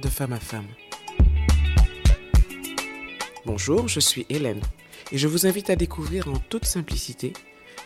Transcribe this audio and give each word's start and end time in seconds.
de 0.00 0.08
femme 0.08 0.32
à 0.32 0.40
femme. 0.40 0.66
Bonjour, 3.44 3.88
je 3.88 4.00
suis 4.00 4.26
Hélène 4.28 4.60
et 5.10 5.18
je 5.18 5.26
vous 5.26 5.46
invite 5.46 5.70
à 5.70 5.76
découvrir 5.76 6.28
en 6.28 6.38
toute 6.38 6.66
simplicité 6.66 7.32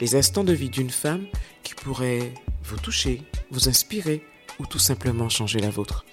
les 0.00 0.14
instants 0.14 0.44
de 0.44 0.52
vie 0.52 0.68
d'une 0.68 0.90
femme 0.90 1.26
qui 1.62 1.74
pourrait 1.74 2.34
vous 2.64 2.76
toucher, 2.76 3.22
vous 3.50 3.68
inspirer 3.68 4.24
ou 4.58 4.66
tout 4.66 4.78
simplement 4.78 5.28
changer 5.28 5.60
la 5.60 5.70
vôtre. 5.70 6.04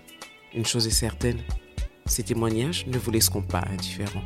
Une 0.54 0.65
chose 0.65 0.88
est 0.88 0.91
certaine, 0.91 1.41
ces 2.05 2.23
témoignages 2.23 2.88
ne 2.88 2.97
vous 2.97 3.11
laisseront 3.11 3.43
pas 3.43 3.63
indifférents. 3.70 4.23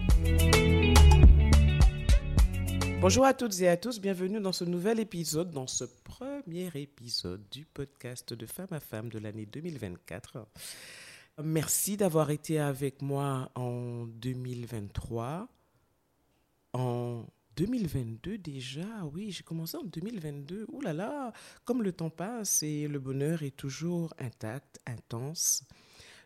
Bonjour 3.02 3.26
à 3.26 3.34
toutes 3.34 3.60
et 3.62 3.68
à 3.68 3.78
tous, 3.78 4.00
bienvenue 4.00 4.40
dans 4.40 4.54
ce 4.54 4.64
nouvel 4.64 5.00
épisode, 5.00 5.52
dans 5.52 5.68
ce 5.68 5.86
premier 6.04 6.70
épisode 6.76 7.42
du 7.52 7.66
podcast 7.66 8.34
de 8.34 8.46
Femme 8.46 8.72
à 8.72 8.80
Femme 8.80 9.10
de 9.10 9.20
l'année 9.20 9.46
2024. 9.46 10.46
Merci 11.42 11.98
d'avoir 11.98 12.30
été 12.30 12.60
avec 12.60 13.02
moi 13.02 13.52
en 13.56 14.06
2023. 14.06 15.48
En 16.74 17.26
2022 17.56 18.38
déjà, 18.38 19.04
oui, 19.12 19.32
j'ai 19.32 19.42
commencé 19.42 19.76
en 19.76 19.84
2022. 19.84 20.68
Ouh 20.72 20.82
là 20.82 20.94
là, 20.94 21.34
comme 21.66 21.82
le 21.82 21.92
temps 21.92 22.12
passe 22.12 22.62
et 22.62 22.88
le 22.88 23.00
bonheur 23.00 23.42
est 23.42 23.56
toujours 23.56 24.14
intact, 24.20 24.80
intense. 24.86 25.64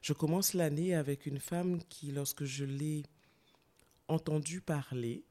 Je 0.02 0.12
commence 0.12 0.54
l'année 0.54 0.94
avec 0.94 1.26
une 1.26 1.40
femme 1.40 1.82
qui, 1.88 2.12
lorsque 2.12 2.44
je 2.44 2.66
l'ai 2.66 3.04
entendue 4.10 4.60
parler, 4.60 5.24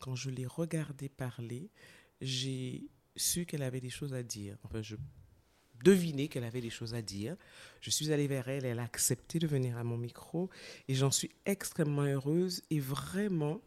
quand 0.00 0.14
je 0.14 0.28
l'ai 0.28 0.46
regardée 0.46 1.08
parler, 1.08 1.70
j'ai 2.20 2.86
su 3.16 3.46
qu'elle 3.46 3.62
avait 3.62 3.80
des 3.80 3.90
choses 3.90 4.12
à 4.12 4.22
dire. 4.22 4.58
Enfin, 4.64 4.82
je 4.82 4.96
devinais 5.82 6.28
qu'elle 6.28 6.44
avait 6.44 6.60
des 6.60 6.70
choses 6.70 6.94
à 6.94 7.02
dire. 7.02 7.36
Je 7.80 7.90
suis 7.90 8.12
allée 8.12 8.26
vers 8.26 8.48
elle, 8.48 8.64
elle 8.64 8.78
a 8.78 8.84
accepté 8.84 9.38
de 9.38 9.46
venir 9.46 9.76
à 9.78 9.84
mon 9.84 9.96
micro 9.96 10.50
et 10.88 10.94
j'en 10.94 11.10
suis 11.10 11.30
extrêmement 11.46 12.02
heureuse 12.02 12.62
et 12.70 12.80
vraiment 12.80 13.60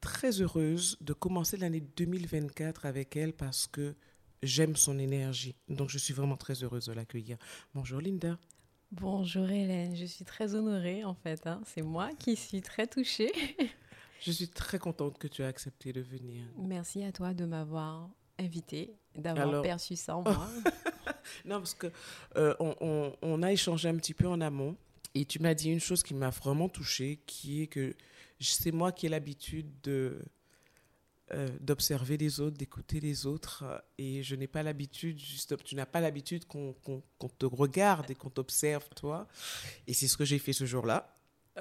très 0.00 0.40
heureuse 0.40 0.96
de 1.00 1.12
commencer 1.12 1.56
l'année 1.56 1.82
2024 1.96 2.86
avec 2.86 3.16
elle 3.16 3.32
parce 3.32 3.66
que 3.66 3.94
j'aime 4.42 4.76
son 4.76 4.98
énergie. 4.98 5.54
Donc 5.68 5.90
je 5.90 5.98
suis 5.98 6.14
vraiment 6.14 6.36
très 6.36 6.62
heureuse 6.62 6.86
de 6.86 6.92
l'accueillir. 6.92 7.36
Bonjour 7.74 8.00
Linda. 8.00 8.38
Bonjour 8.92 9.48
Hélène, 9.48 9.94
je 9.94 10.04
suis 10.04 10.24
très 10.24 10.54
honorée 10.54 11.04
en 11.04 11.14
fait. 11.14 11.46
Hein. 11.46 11.60
C'est 11.64 11.82
moi 11.82 12.10
qui 12.18 12.34
suis 12.34 12.60
très 12.60 12.86
touchée. 12.86 13.32
Je 14.22 14.32
suis 14.32 14.48
très 14.48 14.78
contente 14.78 15.16
que 15.16 15.26
tu 15.26 15.40
aies 15.40 15.46
accepté 15.46 15.94
de 15.94 16.02
venir. 16.02 16.44
Merci 16.58 17.02
à 17.04 17.10
toi 17.10 17.32
de 17.32 17.46
m'avoir 17.46 18.10
invitée, 18.38 18.94
d'avoir 19.14 19.62
perçu 19.62 19.96
ça 19.96 20.14
en 20.14 20.22
moi. 20.22 20.46
non, 21.44 21.58
parce 21.58 21.74
que 21.74 21.88
euh, 22.36 22.54
on, 22.60 23.12
on, 23.22 23.42
a 23.42 23.52
échangé 23.52 23.88
un 23.88 23.96
petit 23.96 24.14
peu 24.14 24.26
en 24.26 24.40
amont 24.40 24.76
et 25.14 25.24
tu 25.24 25.38
m'as 25.40 25.54
dit 25.54 25.70
une 25.70 25.80
chose 25.80 26.02
qui 26.02 26.14
m'a 26.14 26.30
vraiment 26.30 26.68
touchée, 26.68 27.20
qui 27.26 27.62
est 27.62 27.66
que 27.66 27.94
c'est 28.40 28.72
moi 28.72 28.92
qui 28.92 29.06
ai 29.06 29.08
l'habitude 29.08 29.66
de 29.82 30.18
euh, 31.32 31.48
d'observer 31.60 32.16
les 32.16 32.40
autres, 32.40 32.56
d'écouter 32.56 32.98
les 32.98 33.24
autres, 33.24 33.64
et 33.98 34.20
je 34.20 34.34
n'ai 34.34 34.48
pas 34.48 34.64
l'habitude, 34.64 35.16
juste, 35.16 35.62
tu 35.62 35.76
n'as 35.76 35.86
pas 35.86 36.00
l'habitude 36.00 36.44
qu'on 36.44 36.74
te 37.38 37.46
regarde 37.46 38.10
et 38.10 38.16
qu'on 38.16 38.30
t'observe, 38.30 38.88
toi. 38.96 39.28
Et 39.86 39.94
c'est 39.94 40.08
ce 40.08 40.16
que 40.16 40.24
j'ai 40.24 40.40
fait 40.40 40.52
ce 40.52 40.64
jour-là. 40.64 41.16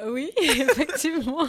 Oui, 0.07 0.31
effectivement. 0.41 1.47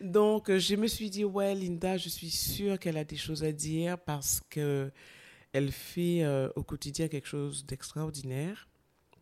Donc, 0.00 0.48
euh, 0.48 0.58
je 0.58 0.74
me 0.76 0.86
suis 0.86 1.10
dit, 1.10 1.24
ouais, 1.24 1.54
Linda, 1.54 1.98
je 1.98 2.08
suis 2.08 2.30
sûre 2.30 2.78
qu'elle 2.78 2.96
a 2.96 3.04
des 3.04 3.16
choses 3.16 3.44
à 3.44 3.52
dire 3.52 3.98
parce 3.98 4.40
que 4.48 4.90
elle 5.52 5.72
fait 5.72 6.24
euh, 6.24 6.48
au 6.56 6.62
quotidien 6.62 7.08
quelque 7.08 7.28
chose 7.28 7.64
d'extraordinaire, 7.66 8.68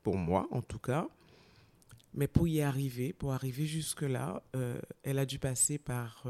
pour 0.03 0.17
moi 0.17 0.49
en 0.51 0.63
tout 0.63 0.79
cas. 0.79 1.09
Mais 2.13 2.27
pour 2.27 2.49
y 2.49 2.61
arriver, 2.61 3.13
pour 3.13 3.33
arriver 3.33 3.67
jusque-là, 3.67 4.43
euh, 4.57 4.81
elle 5.05 5.19
a 5.19 5.27
dû 5.27 5.39
passer 5.39 5.79
par 5.79 6.27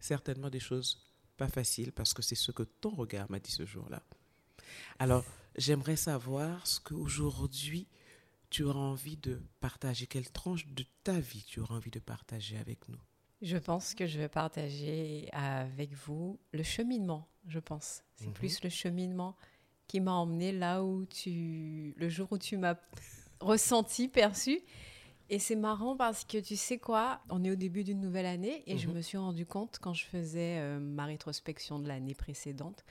certainement 0.00 0.50
des 0.50 0.58
choses 0.58 1.12
pas 1.36 1.46
faciles 1.46 1.92
parce 1.92 2.12
que 2.12 2.22
c'est 2.22 2.34
ce 2.34 2.50
que 2.50 2.64
ton 2.64 2.90
regard 2.90 3.30
m'a 3.30 3.38
dit 3.38 3.52
ce 3.52 3.64
jour-là. 3.64 4.02
Alors, 4.98 5.24
j'aimerais 5.56 5.96
savoir 5.96 6.66
ce 6.66 6.80
qu'aujourd'hui 6.80 7.86
tu 8.52 8.64
auras 8.64 8.80
envie 8.80 9.16
de 9.16 9.40
partager, 9.60 10.06
quelle 10.06 10.30
tranche 10.30 10.66
de 10.66 10.84
ta 11.04 11.18
vie 11.18 11.42
tu 11.48 11.60
auras 11.60 11.76
envie 11.76 11.90
de 11.90 12.00
partager 12.00 12.58
avec 12.58 12.86
nous. 12.88 13.00
Je 13.40 13.56
pense 13.56 13.94
que 13.94 14.06
je 14.06 14.18
vais 14.18 14.28
partager 14.28 15.28
avec 15.32 15.94
vous 15.94 16.38
le 16.52 16.62
cheminement, 16.62 17.26
je 17.46 17.58
pense. 17.58 18.02
C'est 18.16 18.26
mhm. 18.26 18.32
plus 18.34 18.62
le 18.62 18.70
cheminement 18.70 19.36
qui 19.88 20.00
m'a 20.00 20.12
emmené 20.12 20.52
là 20.52 20.82
où 20.82 21.04
tu. 21.06 21.94
le 21.96 22.08
jour 22.08 22.28
où 22.30 22.38
tu 22.38 22.56
m'as 22.56 22.76
ressenti, 23.40 24.08
perçu. 24.08 24.60
Et 25.28 25.38
c'est 25.38 25.56
marrant 25.56 25.96
parce 25.96 26.24
que 26.24 26.38
tu 26.38 26.56
sais 26.56 26.78
quoi, 26.78 27.20
on 27.30 27.42
est 27.42 27.50
au 27.50 27.56
début 27.56 27.84
d'une 27.84 28.00
nouvelle 28.00 28.26
année 28.26 28.62
et 28.66 28.76
je 28.76 28.88
mhm. 28.88 28.96
me 28.96 29.00
suis 29.00 29.18
rendu 29.18 29.46
compte 29.46 29.78
quand 29.80 29.94
je 29.94 30.04
faisais 30.04 30.58
euh, 30.58 30.78
ma 30.78 31.06
rétrospection 31.06 31.78
de 31.78 31.88
l'année 31.88 32.14
précédente 32.14 32.84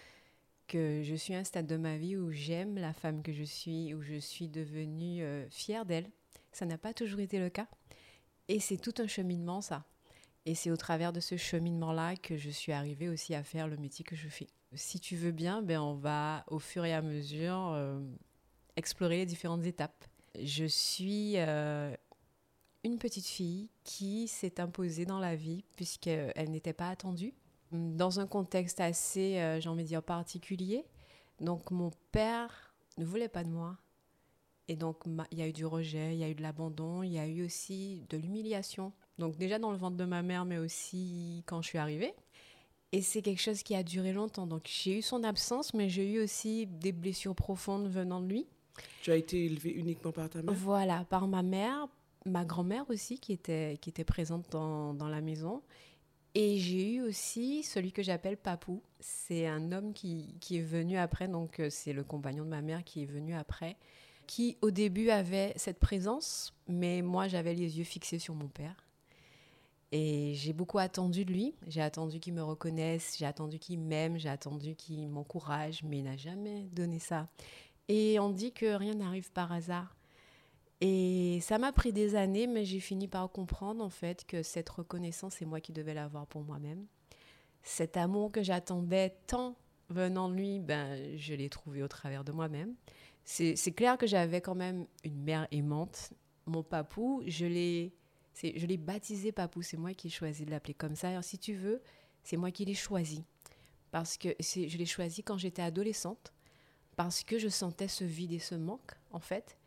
que 0.68 1.01
je 1.03 1.16
suis 1.16 1.35
à 1.35 1.39
un 1.39 1.44
stade 1.44 1.68
de 1.68 1.75
ma 1.75 1.97
vie 1.97 2.16
où 2.16 2.31
j'aime 2.31 2.78
la 2.78 2.94
femme 2.94 3.22
que 3.22 3.33
je 3.33 3.44
suis, 3.44 3.94
où 3.94 4.01
je 4.01 4.16
suis 4.16 4.47
devenue 4.47 5.22
euh, 5.22 5.45
fière 5.50 5.85
d'elle. 5.85 6.09
Ça 6.53 6.66
n'a 6.66 6.78
pas 6.78 6.94
toujours 6.94 7.19
été 7.19 7.39
le 7.39 7.50
cas. 7.50 7.68
Et 8.47 8.59
c'est 8.59 8.78
tout 8.78 8.94
un 9.00 9.07
cheminement, 9.07 9.59
ça. 9.59 9.85
Et 10.46 10.56
c'est 10.56 10.72
au 10.72 10.78
travers 10.78 11.13
de 11.13 11.19
ce 11.19 11.38
cheminement-là 11.38 12.16
que 12.16 12.35
je 12.35 12.50
suis 12.50 12.72
arrivée 12.72 13.09
aussi 13.09 13.35
à 13.35 13.44
faire 13.44 13.68
le 13.68 13.78
métier 13.78 14.03
que 14.03 14.16
je 14.16 14.28
fais. 14.28 14.47
Si 14.74 15.00
tu 15.00 15.16
veux 15.16 15.31
bien, 15.31 15.62
ben 15.62 15.79
on 15.79 15.94
va 15.94 16.44
au 16.47 16.57
fur 16.57 16.84
et 16.85 16.94
à 16.94 17.02
mesure 17.02 17.72
euh, 17.74 18.00
explorer 18.75 19.18
les 19.18 19.25
différentes 19.25 19.66
étapes. 19.66 20.06
Je 20.41 20.66
suis 20.66 21.34
euh, 21.38 21.96
une 22.84 22.97
petite 22.97 23.28
fille 23.28 23.69
qui 23.84 24.28
s'est 24.28 24.59
imposée 24.59 25.06
dans 25.06 25.19
la 25.19 25.35
vie 25.35 25.63
puisqu'elle 25.75 26.50
n'était 26.50 26.74
pas 26.74 26.90
attendue. 26.90 27.34
Dans 27.72 28.19
un 28.19 28.28
contexte 28.28 28.80
assez, 28.80 29.40
euh, 29.40 29.59
j'ai 29.59 29.69
envie 29.69 29.84
de 29.84 29.90
dire, 29.90 30.03
particulier. 30.03 30.85
Donc 31.40 31.69
mon 31.69 31.91
père 32.12 32.74
ne 32.97 33.06
voulait 33.06 33.30
pas 33.30 33.44
de 33.44 33.50
moi. 33.50 33.78
Et 34.68 34.75
donc 34.75 35.03
il 35.31 35.38
y 35.38 35.41
a 35.41 35.47
eu 35.47 35.53
du 35.53 35.66
rejet, 35.66 36.13
il 36.13 36.19
y 36.19 36.24
a 36.24 36.30
eu 36.30 36.35
de 36.35 36.41
l'abandon, 36.41 37.03
il 37.03 37.12
y 37.12 37.19
a 37.19 37.28
eu 37.28 37.44
aussi 37.44 38.06
de 38.09 38.18
l'humiliation 38.18 38.94
donc 39.22 39.38
déjà 39.38 39.59
dans 39.59 39.72
le 39.72 39.78
ventre 39.78 39.96
de 39.96 40.04
ma 40.04 40.22
mère, 40.22 40.44
mais 40.44 40.58
aussi 40.58 41.44
quand 41.46 41.62
je 41.62 41.68
suis 41.70 41.78
arrivée. 41.78 42.14
Et 42.92 43.02
c'est 43.02 43.22
quelque 43.22 43.42
chose 43.42 43.64
qui 43.64 43.74
a 43.74 43.84
duré 43.84 44.12
longtemps. 44.12 44.48
Donc 44.48 44.64
j'ai 44.66 44.98
eu 44.98 45.02
son 45.02 45.24
absence, 45.24 45.74
mais 45.74 45.88
j'ai 45.88 46.12
eu 46.12 46.22
aussi 46.22 46.68
des 46.68 46.92
blessures 46.92 47.36
profondes 47.36 47.88
venant 47.88 48.20
de 48.20 48.28
lui. 48.28 48.48
Tu 49.02 49.12
as 49.12 49.16
été 49.16 49.46
élevée 49.46 49.72
uniquement 49.72 50.12
par 50.12 50.30
ta 50.30 50.42
mère? 50.42 50.54
Voilà, 50.54 51.06
par 51.06 51.28
ma 51.28 51.44
mère, 51.44 51.88
ma 52.26 52.44
grand-mère 52.44 52.86
aussi 52.90 53.20
qui 53.20 53.31
était, 53.31 53.78
qui 53.80 53.90
était 53.90 54.04
présente 54.04 54.50
dans, 54.52 54.94
dans 54.94 55.08
la 55.08 55.22
maison. 55.22 55.62
Et 56.34 56.58
j'ai 56.58 56.94
eu 56.94 57.02
aussi 57.02 57.64
celui 57.64 57.92
que 57.92 58.04
j'appelle 58.04 58.38
Papou. 58.38 58.81
C'est 59.00 59.48
un 59.48 59.72
homme 59.72 59.94
qui, 59.94 60.36
qui, 60.40 60.58
est 60.58 60.62
venu 60.62 60.98
après, 60.98 61.28
donc 61.28 61.60
euh, 61.60 61.70
c'est 61.70 61.94
le 61.94 62.04
compagnon 62.04 62.46
de 62.46 62.50
ma 62.50 62.62
mère 62.62 62.84
qui 62.84 63.04
est 63.04 63.06
venu 63.06 63.34
après, 63.36 63.76
qui 64.28 64.58
au 64.62 64.72
début 64.72 65.10
avait 65.10 65.54
cette 65.58 65.80
présence, 65.80 66.54
mais 66.68 67.02
moi 67.02 67.28
j'avais 67.28 67.54
les 67.54 67.78
yeux 67.78 67.84
fixés 67.84 68.20
sur 68.20 68.34
mon 68.34 68.48
père. 68.48 68.76
Et 69.91 70.34
j'ai 70.35 70.53
beaucoup 70.53 70.79
attendu 70.79 71.25
de 71.25 71.31
lui. 71.31 71.53
J'ai 71.68 71.81
attendu 71.81 72.19
qu'il 72.19 72.34
me 72.34 72.44
reconnaisse, 72.44 73.16
j'ai 73.18 73.25
attendu 73.25 73.59
qu'il 73.59 73.79
m'aime, 73.79 74.18
j'ai 74.18 74.29
attendu 74.29 74.75
qu'il 74.75 75.09
m'encourage, 75.09 75.84
mais 75.84 76.00
il 76.00 76.03
n'a 76.03 76.16
jamais 76.16 76.63
donné 76.72 77.00
ça. 77.00 77.28
Et 77.90 78.19
on 78.19 78.30
dit 78.30 78.53
que 78.53 78.74
rien 78.74 78.94
n'arrive 78.94 79.31
par 79.31 79.51
hasard. 79.51 79.97
Et 80.80 81.40
ça 81.41 81.59
m'a 81.59 81.72
pris 81.72 81.94
des 81.94 82.16
années, 82.16 82.47
mais 82.47 82.66
j'ai 82.66 82.80
fini 82.80 83.07
par 83.07 83.30
comprendre 83.31 83.84
en 83.84 83.90
fait 83.90 84.25
que 84.25 84.41
cette 84.41 84.69
reconnaissance, 84.69 85.35
c'est 85.38 85.46
moi 85.46 85.59
qui 85.59 85.74
devais 85.74 85.94
l'avoir 85.94 86.25
pour 86.25 86.41
moi-même. 86.41 86.85
Cet 87.62 87.97
amour 87.97 88.31
que 88.31 88.41
j'attendais 88.41 89.16
tant 89.28 89.56
venant 89.90 90.30
de 90.30 90.35
lui, 90.35 90.59
ben, 90.59 91.18
je 91.18 91.35
l'ai 91.35 91.50
trouvé 91.50 91.84
au 91.84 91.88
travers 91.88 92.24
de 92.24 92.31
moi-même. 92.31 92.74
C'est 93.24 93.75
clair 93.75 93.97
que 93.97 94.07
j'avais 94.07 94.41
quand 94.41 94.56
même 94.56 94.88
une 95.04 95.21
mère 95.21 95.48
aimante. 95.51 96.13
Mon 96.48 96.63
papou, 96.63 97.21
je 97.27 97.45
l'ai 97.45 97.94
je 98.36 98.66
l'ai 98.66 98.78
baptisé 98.78 99.31
Papou, 99.31 99.62
c'est 99.62 99.78
moi 99.78 99.94
qui 99.94 100.07
ai 100.07 100.10
choisi 100.10 100.45
de 100.45 100.51
l'appeler 100.51 100.74
comme 100.74 100.95
ça. 100.95 101.10
Alors, 101.10 101.24
si 101.24 101.38
tu 101.38 101.54
veux, 101.54 101.81
c'est 102.24 102.38
moi 102.38 102.51
qui 102.51 102.66
l'ai 102.66 102.74
choisi. 102.74 103.24
Parce 103.92 104.18
que 104.18 104.30
je 104.39 104.78
l'ai 104.78 104.86
choisi 104.86 105.22
quand 105.22 105.38
j'étais 105.38 105.62
adolescente, 105.62 106.33
parce 106.95 107.24
que 107.24 107.38
je 107.38 107.50
sentais 107.50 107.88
ce 107.88 108.04
vide 108.04 108.31
et 108.31 108.39
ce 108.39 108.56
manque, 108.56 108.94
en 109.12 109.19
fait. 109.19 109.57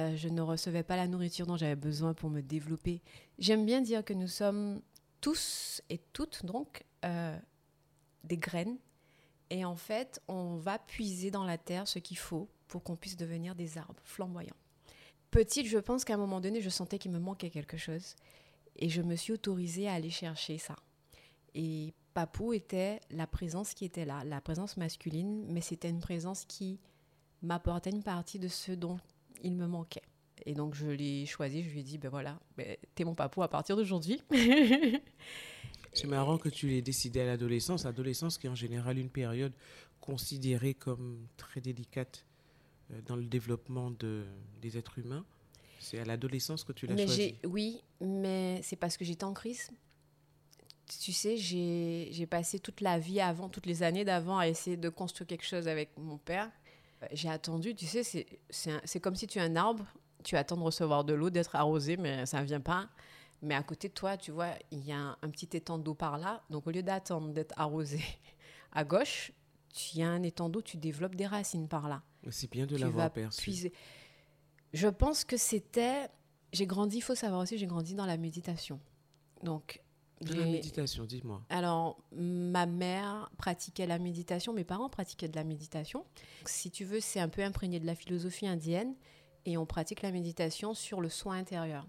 Euh, 0.00 0.16
je 0.16 0.28
ne 0.28 0.40
recevais 0.40 0.82
pas 0.82 0.96
la 0.96 1.06
nourriture 1.06 1.46
dont 1.46 1.56
j'avais 1.56 1.76
besoin 1.76 2.14
pour 2.14 2.30
me 2.30 2.40
développer. 2.40 3.00
J'aime 3.38 3.64
bien 3.64 3.80
dire 3.80 4.04
que 4.04 4.12
nous 4.12 4.26
sommes 4.26 4.82
tous 5.20 5.82
et 5.88 5.98
toutes, 6.12 6.44
donc, 6.44 6.84
euh, 7.04 7.38
des 8.24 8.38
graines. 8.38 8.78
Et 9.50 9.64
en 9.64 9.76
fait, 9.76 10.20
on 10.26 10.56
va 10.56 10.78
puiser 10.78 11.30
dans 11.30 11.44
la 11.44 11.58
terre 11.58 11.86
ce 11.86 11.98
qu'il 11.98 12.18
faut 12.18 12.48
pour 12.66 12.82
qu'on 12.82 12.96
puisse 12.96 13.16
devenir 13.16 13.54
des 13.54 13.78
arbres 13.78 14.02
flamboyants 14.04 14.56
petite, 15.34 15.66
je 15.66 15.78
pense 15.78 16.04
qu'à 16.04 16.14
un 16.14 16.16
moment 16.16 16.40
donné, 16.40 16.62
je 16.62 16.70
sentais 16.70 16.98
qu'il 16.98 17.10
me 17.10 17.18
manquait 17.18 17.50
quelque 17.50 17.76
chose. 17.76 18.14
Et 18.76 18.88
je 18.88 19.02
me 19.02 19.16
suis 19.16 19.32
autorisée 19.32 19.88
à 19.88 19.94
aller 19.94 20.10
chercher 20.10 20.58
ça. 20.58 20.76
Et 21.56 21.92
Papou 22.14 22.52
était 22.52 23.00
la 23.10 23.26
présence 23.26 23.74
qui 23.74 23.84
était 23.84 24.04
là, 24.04 24.22
la 24.24 24.40
présence 24.40 24.76
masculine, 24.76 25.44
mais 25.48 25.60
c'était 25.60 25.90
une 25.90 25.98
présence 25.98 26.44
qui 26.44 26.78
m'apportait 27.42 27.90
une 27.90 28.04
partie 28.04 28.38
de 28.38 28.46
ce 28.46 28.70
dont 28.70 28.98
il 29.42 29.56
me 29.56 29.66
manquait. 29.66 30.02
Et 30.46 30.54
donc, 30.54 30.74
je 30.74 30.86
l'ai 30.86 31.26
choisi. 31.26 31.64
Je 31.64 31.70
lui 31.70 31.80
ai 31.80 31.82
dit, 31.82 31.98
ben 31.98 32.10
voilà, 32.10 32.38
ben, 32.56 32.76
t'es 32.94 33.02
mon 33.02 33.16
papou 33.16 33.42
à 33.42 33.48
partir 33.48 33.76
d'aujourd'hui. 33.76 34.22
C'est 35.92 36.06
marrant 36.06 36.38
que 36.38 36.48
tu 36.48 36.68
l'aies 36.68 36.82
décidé 36.82 37.20
à 37.20 37.26
l'adolescence. 37.26 37.84
L'adolescence 37.84 38.38
qui 38.38 38.46
est 38.46 38.50
en 38.50 38.54
général 38.54 38.98
une 38.98 39.10
période 39.10 39.52
considérée 40.00 40.74
comme 40.74 41.26
très 41.36 41.60
délicate 41.60 42.24
dans 43.06 43.16
le 43.16 43.24
développement 43.24 43.90
de, 43.90 44.24
des 44.60 44.78
êtres 44.78 44.98
humains. 44.98 45.24
C'est 45.80 45.98
à 45.98 46.04
l'adolescence 46.04 46.64
que 46.64 46.72
tu 46.72 46.86
l'as 46.86 46.96
choisi. 46.96 47.34
Oui, 47.44 47.82
mais 48.00 48.60
c'est 48.62 48.76
parce 48.76 48.96
que 48.96 49.04
j'étais 49.04 49.24
en 49.24 49.34
crise. 49.34 49.70
Tu 51.00 51.12
sais, 51.12 51.36
j'ai 51.36 52.26
passé 52.26 52.58
toute 52.58 52.80
la 52.80 52.98
vie 52.98 53.20
avant, 53.20 53.48
toutes 53.48 53.66
les 53.66 53.82
années 53.82 54.04
d'avant 54.04 54.38
à 54.38 54.48
essayer 54.48 54.76
de 54.76 54.88
construire 54.88 55.26
quelque 55.26 55.44
chose 55.44 55.68
avec 55.68 55.90
mon 55.98 56.18
père. 56.18 56.50
Euh, 57.02 57.06
j'ai 57.12 57.28
attendu, 57.28 57.74
tu 57.74 57.86
sais, 57.86 58.02
c'est 58.50 59.00
comme 59.00 59.16
si 59.16 59.26
tu 59.26 59.38
es 59.38 59.42
un 59.42 59.56
arbre, 59.56 59.84
tu 60.22 60.36
attends 60.36 60.56
de 60.56 60.62
recevoir 60.62 61.04
de 61.04 61.14
l'eau, 61.14 61.30
d'être 61.30 61.54
arrosé, 61.54 61.96
mais 61.96 62.26
ça 62.26 62.40
ne 62.40 62.46
vient 62.46 62.60
pas. 62.60 62.88
Mais 63.42 63.54
à 63.54 63.62
côté 63.62 63.88
de 63.88 63.92
toi, 63.94 64.16
tu 64.16 64.30
vois, 64.30 64.50
il 64.70 64.84
y 64.86 64.92
a 64.92 65.18
un, 65.20 65.28
petit 65.28 65.48
étang 65.54 65.78
d'eau 65.78 65.94
par 65.94 66.18
là. 66.18 66.42
Donc, 66.48 66.66
au 66.66 66.70
lieu 66.70 66.82
d'attendre 66.82 67.28
d'être 67.28 67.52
arrosé 67.58 68.00
à 68.72 68.84
gauche, 68.84 69.32
tu 69.74 70.00
as 70.00 70.08
un 70.08 70.22
étang 70.22 70.48
d'eau, 70.48 70.62
tu 70.62 70.76
développes 70.76 71.16
des 71.16 71.26
racines 71.26 71.68
par 71.68 71.88
là. 71.88 72.02
C'est 72.30 72.50
bien 72.50 72.66
de 72.66 72.76
l'avoir 72.76 73.10
perçu. 73.10 73.70
Je 74.72 74.88
pense 74.88 75.24
que 75.24 75.36
c'était. 75.36 76.08
J'ai 76.52 76.66
grandi, 76.66 76.98
il 76.98 77.02
faut 77.02 77.16
savoir 77.16 77.42
aussi, 77.42 77.58
j'ai 77.58 77.66
grandi 77.66 77.94
dans 77.94 78.06
la 78.06 78.16
méditation. 78.16 78.80
Donc. 79.42 79.82
De 80.20 80.32
la 80.32 80.46
méditation, 80.46 81.04
dis-moi. 81.04 81.42
Alors, 81.50 81.98
ma 82.12 82.66
mère 82.66 83.30
pratiquait 83.36 83.86
la 83.86 83.98
méditation, 83.98 84.52
mes 84.54 84.64
parents 84.64 84.88
pratiquaient 84.88 85.28
de 85.28 85.36
la 85.36 85.44
méditation. 85.44 86.06
Si 86.46 86.70
tu 86.70 86.84
veux, 86.84 87.00
c'est 87.00 87.20
un 87.20 87.28
peu 87.28 87.42
imprégné 87.42 87.80
de 87.80 87.84
la 87.84 87.96
philosophie 87.96 88.46
indienne 88.46 88.94
et 89.44 89.58
on 89.58 89.66
pratique 89.66 90.02
la 90.02 90.12
méditation 90.12 90.72
sur 90.72 91.00
le 91.00 91.08
soin 91.08 91.36
intérieur. 91.36 91.86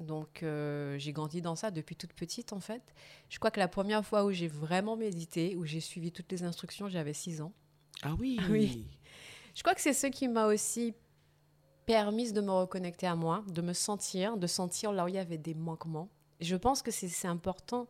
Donc 0.00 0.42
euh, 0.42 0.98
j'ai 0.98 1.12
grandi 1.12 1.40
dans 1.40 1.56
ça 1.56 1.70
depuis 1.70 1.96
toute 1.96 2.12
petite 2.12 2.52
en 2.52 2.60
fait. 2.60 2.82
Je 3.28 3.38
crois 3.38 3.50
que 3.50 3.60
la 3.60 3.68
première 3.68 4.04
fois 4.04 4.24
où 4.24 4.32
j'ai 4.32 4.48
vraiment 4.48 4.96
médité, 4.96 5.56
où 5.56 5.64
j'ai 5.64 5.80
suivi 5.80 6.10
toutes 6.12 6.30
les 6.32 6.42
instructions, 6.42 6.88
j'avais 6.88 7.12
6 7.12 7.40
ans. 7.40 7.52
Ah 8.02 8.14
oui 8.18 8.40
Oui. 8.50 8.86
Je 9.54 9.62
crois 9.62 9.74
que 9.74 9.80
c'est 9.80 9.92
ce 9.92 10.08
qui 10.08 10.26
m'a 10.26 10.46
aussi 10.46 10.94
permis 11.86 12.32
de 12.32 12.40
me 12.40 12.50
reconnecter 12.50 13.06
à 13.06 13.14
moi, 13.14 13.44
de 13.48 13.62
me 13.62 13.72
sentir, 13.72 14.36
de 14.36 14.46
sentir 14.46 14.92
là 14.92 15.04
où 15.04 15.08
il 15.08 15.14
y 15.14 15.18
avait 15.18 15.38
des 15.38 15.54
manquements. 15.54 16.08
Je 16.40 16.56
pense 16.56 16.82
que 16.82 16.90
c'est 16.90 17.28
important 17.28 17.86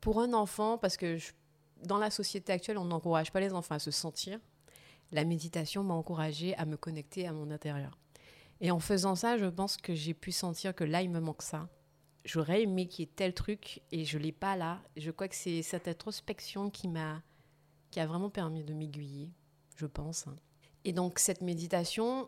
pour 0.00 0.20
un 0.20 0.32
enfant, 0.32 0.78
parce 0.78 0.96
que 0.96 1.18
dans 1.82 1.98
la 1.98 2.10
société 2.10 2.52
actuelle, 2.52 2.78
on 2.78 2.84
n'encourage 2.84 3.30
pas 3.32 3.40
les 3.40 3.52
enfants 3.52 3.74
à 3.74 3.78
se 3.78 3.90
sentir. 3.90 4.38
La 5.12 5.24
méditation 5.24 5.82
m'a 5.84 5.94
encouragée 5.94 6.56
à 6.56 6.64
me 6.64 6.76
connecter 6.76 7.26
à 7.26 7.32
mon 7.32 7.50
intérieur. 7.50 7.98
Et 8.64 8.70
en 8.70 8.80
faisant 8.80 9.14
ça, 9.14 9.36
je 9.36 9.44
pense 9.44 9.76
que 9.76 9.94
j'ai 9.94 10.14
pu 10.14 10.32
sentir 10.32 10.74
que 10.74 10.84
là, 10.84 11.02
il 11.02 11.10
me 11.10 11.20
manque 11.20 11.42
ça. 11.42 11.68
J'aurais 12.24 12.62
aimé 12.62 12.86
qu'il 12.86 13.04
y 13.04 13.08
ait 13.08 13.12
tel 13.14 13.34
truc 13.34 13.82
et 13.92 14.06
je 14.06 14.16
ne 14.16 14.22
l'ai 14.22 14.32
pas 14.32 14.56
là. 14.56 14.80
Je 14.96 15.10
crois 15.10 15.28
que 15.28 15.34
c'est 15.34 15.60
cette 15.60 15.86
introspection 15.86 16.70
qui 16.70 16.88
m'a 16.88 17.22
qui 17.90 18.00
a 18.00 18.06
vraiment 18.06 18.30
permis 18.30 18.64
de 18.64 18.72
m'aiguiller, 18.72 19.28
je 19.76 19.84
pense. 19.84 20.24
Et 20.86 20.94
donc 20.94 21.18
cette 21.18 21.42
méditation, 21.42 22.26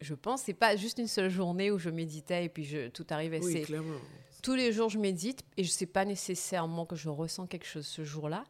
je 0.00 0.14
pense, 0.14 0.42
c'est 0.42 0.54
pas 0.54 0.74
juste 0.74 0.98
une 0.98 1.06
seule 1.06 1.30
journée 1.30 1.70
où 1.70 1.78
je 1.78 1.88
méditais 1.88 2.46
et 2.46 2.48
puis 2.48 2.64
je, 2.64 2.88
tout 2.88 3.06
arrivait. 3.10 3.38
Oui, 3.40 3.62
clairement. 3.62 4.00
Tous 4.42 4.56
les 4.56 4.72
jours, 4.72 4.88
je 4.88 4.98
médite 4.98 5.44
et 5.56 5.62
je 5.62 5.70
sais 5.70 5.86
pas 5.86 6.04
nécessairement 6.04 6.84
que 6.84 6.96
je 6.96 7.08
ressens 7.08 7.46
quelque 7.46 7.64
chose 7.64 7.86
ce 7.86 8.02
jour-là, 8.02 8.42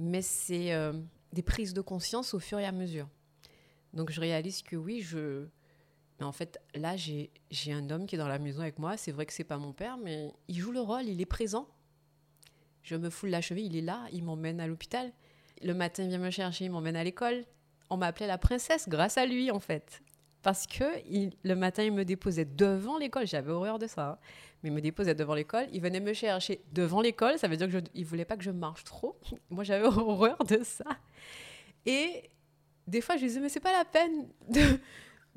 mais 0.00 0.22
c'est 0.22 0.72
euh, 0.72 0.92
des 1.32 1.42
prises 1.42 1.72
de 1.72 1.82
conscience 1.82 2.34
au 2.34 2.40
fur 2.40 2.58
et 2.58 2.66
à 2.66 2.72
mesure. 2.72 3.08
Donc 3.94 4.10
je 4.10 4.20
réalise 4.20 4.62
que 4.62 4.74
oui, 4.74 5.02
je, 5.02 5.46
mais 6.20 6.26
en 6.26 6.32
fait, 6.32 6.60
là, 6.74 6.96
j'ai 6.96 7.72
un 7.72 7.88
homme 7.88 8.06
qui 8.06 8.14
est 8.14 8.18
dans 8.18 8.28
la 8.28 8.38
maison 8.38 8.60
avec 8.60 8.78
moi. 8.78 8.98
C'est 8.98 9.10
vrai 9.10 9.24
que 9.24 9.32
c'est 9.32 9.42
pas 9.42 9.56
mon 9.56 9.72
père, 9.72 9.96
mais 9.96 10.30
il 10.48 10.58
joue 10.58 10.70
le 10.70 10.80
rôle, 10.80 11.04
il 11.04 11.20
est 11.20 11.26
présent. 11.26 11.66
Je 12.82 12.94
me 12.94 13.08
foule 13.08 13.30
la 13.30 13.40
cheville, 13.40 13.66
il 13.66 13.76
est 13.76 13.82
là, 13.82 14.06
il 14.12 14.22
m'emmène 14.22 14.60
à 14.60 14.66
l'hôpital. 14.66 15.12
Le 15.62 15.72
matin, 15.72 16.02
il 16.04 16.10
vient 16.10 16.18
me 16.18 16.30
chercher, 16.30 16.66
il 16.66 16.70
m'emmène 16.70 16.96
à 16.96 17.04
l'école. 17.04 17.44
On 17.88 17.96
m'appelait 17.96 18.26
la 18.26 18.36
princesse 18.36 18.86
grâce 18.86 19.16
à 19.16 19.24
lui, 19.24 19.50
en 19.50 19.60
fait. 19.60 20.02
Parce 20.42 20.66
que 20.66 20.84
le 21.42 21.54
matin, 21.54 21.84
il 21.84 21.92
me 21.92 22.04
déposait 22.04 22.44
devant 22.44 22.98
l'école. 22.98 23.26
J'avais 23.26 23.50
horreur 23.50 23.78
de 23.78 23.86
ça. 23.86 24.10
Hein. 24.10 24.18
Mais 24.62 24.68
il 24.68 24.72
me 24.72 24.80
déposait 24.80 25.14
devant 25.14 25.34
l'école. 25.34 25.66
Il 25.72 25.80
venait 25.80 26.00
me 26.00 26.12
chercher 26.12 26.62
devant 26.72 27.00
l'école. 27.00 27.38
Ça 27.38 27.48
veut 27.48 27.56
dire 27.56 27.68
qu'il 27.68 28.02
ne 28.02 28.06
voulait 28.06 28.24
pas 28.26 28.36
que 28.36 28.44
je 28.44 28.50
marche 28.50 28.84
trop. 28.84 29.18
Moi, 29.50 29.64
j'avais 29.64 29.86
horreur 29.86 30.38
de 30.44 30.62
ça. 30.64 30.84
Et 31.86 32.30
des 32.86 33.00
fois, 33.00 33.16
je 33.16 33.22
lui 33.22 33.28
disais, 33.28 33.40
mais 33.40 33.48
c'est 33.48 33.60
pas 33.60 33.72
la 33.72 33.84
peine 33.84 34.28
de, 34.48 34.78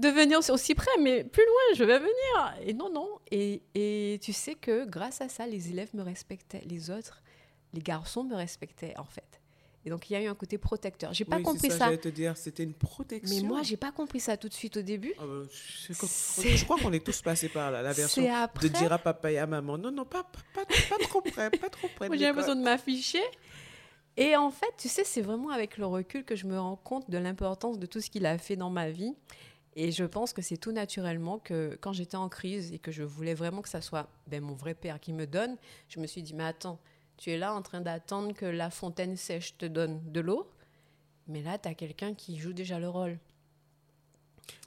de 0.03 0.09
venir 0.09 0.39
aussi 0.49 0.75
près, 0.75 0.91
mais 1.01 1.23
plus 1.23 1.45
loin, 1.45 1.75
je 1.75 1.83
vais 1.83 1.99
venir. 1.99 2.55
Et 2.61 2.73
non, 2.73 2.91
non. 2.91 3.07
Et, 3.31 3.61
et, 3.73 4.19
tu 4.21 4.33
sais 4.33 4.55
que 4.55 4.85
grâce 4.85 5.21
à 5.21 5.29
ça, 5.29 5.47
les 5.47 5.69
élèves 5.69 5.89
me 5.93 6.03
respectaient, 6.03 6.61
les 6.65 6.89
autres, 6.89 7.21
les 7.73 7.81
garçons 7.81 8.23
me 8.23 8.35
respectaient 8.35 8.93
en 8.97 9.05
fait. 9.05 9.39
Et 9.85 9.89
donc 9.89 10.09
il 10.09 10.13
y 10.13 10.15
a 10.15 10.21
eu 10.21 10.27
un 10.27 10.35
côté 10.35 10.57
protecteur. 10.57 11.13
J'ai 11.13 11.25
pas 11.25 11.41
compris 11.41 11.69
ça. 11.69 11.89
ça. 11.89 11.97
te 11.97 12.07
dire, 12.07 12.37
c'était 12.37 12.63
une 12.63 12.73
protection. 12.73 13.35
Mais 13.35 13.41
moi, 13.41 13.63
j'ai 13.63 13.75
pas 13.75 13.91
compris 13.91 14.21
ça 14.21 14.37
tout 14.37 14.47
de 14.47 14.53
suite 14.53 14.77
au 14.77 14.81
début. 14.81 15.13
Ah 15.19 15.23
bah, 15.25 15.45
je 15.49 16.63
crois 16.63 16.77
qu'on 16.77 16.93
est 16.93 17.05
tous 17.05 17.21
passés 17.21 17.49
par 17.49 17.69
là, 17.69 17.81
la 17.81 17.91
version 17.91 18.21
de 18.21 18.67
dire 18.69 18.93
à 18.93 18.97
papa 18.97 19.31
et 19.31 19.37
à 19.37 19.45
maman, 19.45 19.77
non, 19.77 19.91
non, 19.91 20.05
pas, 20.05 20.23
pas, 20.53 20.65
pas, 20.65 20.97
trop 21.01 21.21
près, 21.21 21.49
pas 21.49 21.69
trop 21.69 21.89
près. 21.95 22.07
moi, 22.07 22.15
j'ai 22.15 22.31
besoin 22.31 22.55
de 22.55 22.63
m'afficher. 22.63 23.23
Et 24.15 24.37
en 24.37 24.51
fait, 24.51 24.71
tu 24.77 24.87
sais, 24.87 25.03
c'est 25.03 25.21
vraiment 25.21 25.49
avec 25.49 25.77
le 25.77 25.85
recul 25.85 26.23
que 26.23 26.35
je 26.35 26.45
me 26.45 26.57
rends 26.57 26.75
compte 26.75 27.09
de 27.09 27.17
l'importance 27.17 27.79
de 27.79 27.85
tout 27.85 27.99
ce 27.99 28.09
qu'il 28.09 28.25
a 28.25 28.37
fait 28.37 28.55
dans 28.55 28.69
ma 28.69 28.89
vie 28.89 29.15
et 29.75 29.91
je 29.91 30.03
pense 30.03 30.33
que 30.33 30.41
c'est 30.41 30.57
tout 30.57 30.71
naturellement 30.71 31.39
que 31.39 31.77
quand 31.81 31.93
j'étais 31.93 32.17
en 32.17 32.29
crise 32.29 32.71
et 32.71 32.79
que 32.79 32.91
je 32.91 33.03
voulais 33.03 33.33
vraiment 33.33 33.61
que 33.61 33.69
ça 33.69 33.81
soit 33.81 34.07
ben, 34.27 34.43
mon 34.43 34.53
vrai 34.53 34.75
père 34.75 34.99
qui 34.99 35.13
me 35.13 35.25
donne, 35.25 35.57
je 35.89 35.99
me 35.99 36.07
suis 36.07 36.21
dit, 36.21 36.33
mais 36.33 36.43
attends, 36.43 36.79
tu 37.17 37.31
es 37.31 37.37
là 37.37 37.53
en 37.53 37.61
train 37.61 37.81
d'attendre 37.81 38.33
que 38.33 38.45
la 38.45 38.69
fontaine 38.69 39.15
sèche 39.15 39.57
te 39.57 39.65
donne 39.65 40.01
de 40.11 40.19
l'eau, 40.19 40.49
mais 41.27 41.41
là, 41.41 41.57
tu 41.57 41.69
as 41.69 41.73
quelqu'un 41.73 42.13
qui 42.13 42.37
joue 42.37 42.53
déjà 42.53 42.79
le 42.79 42.89
rôle. 42.89 43.19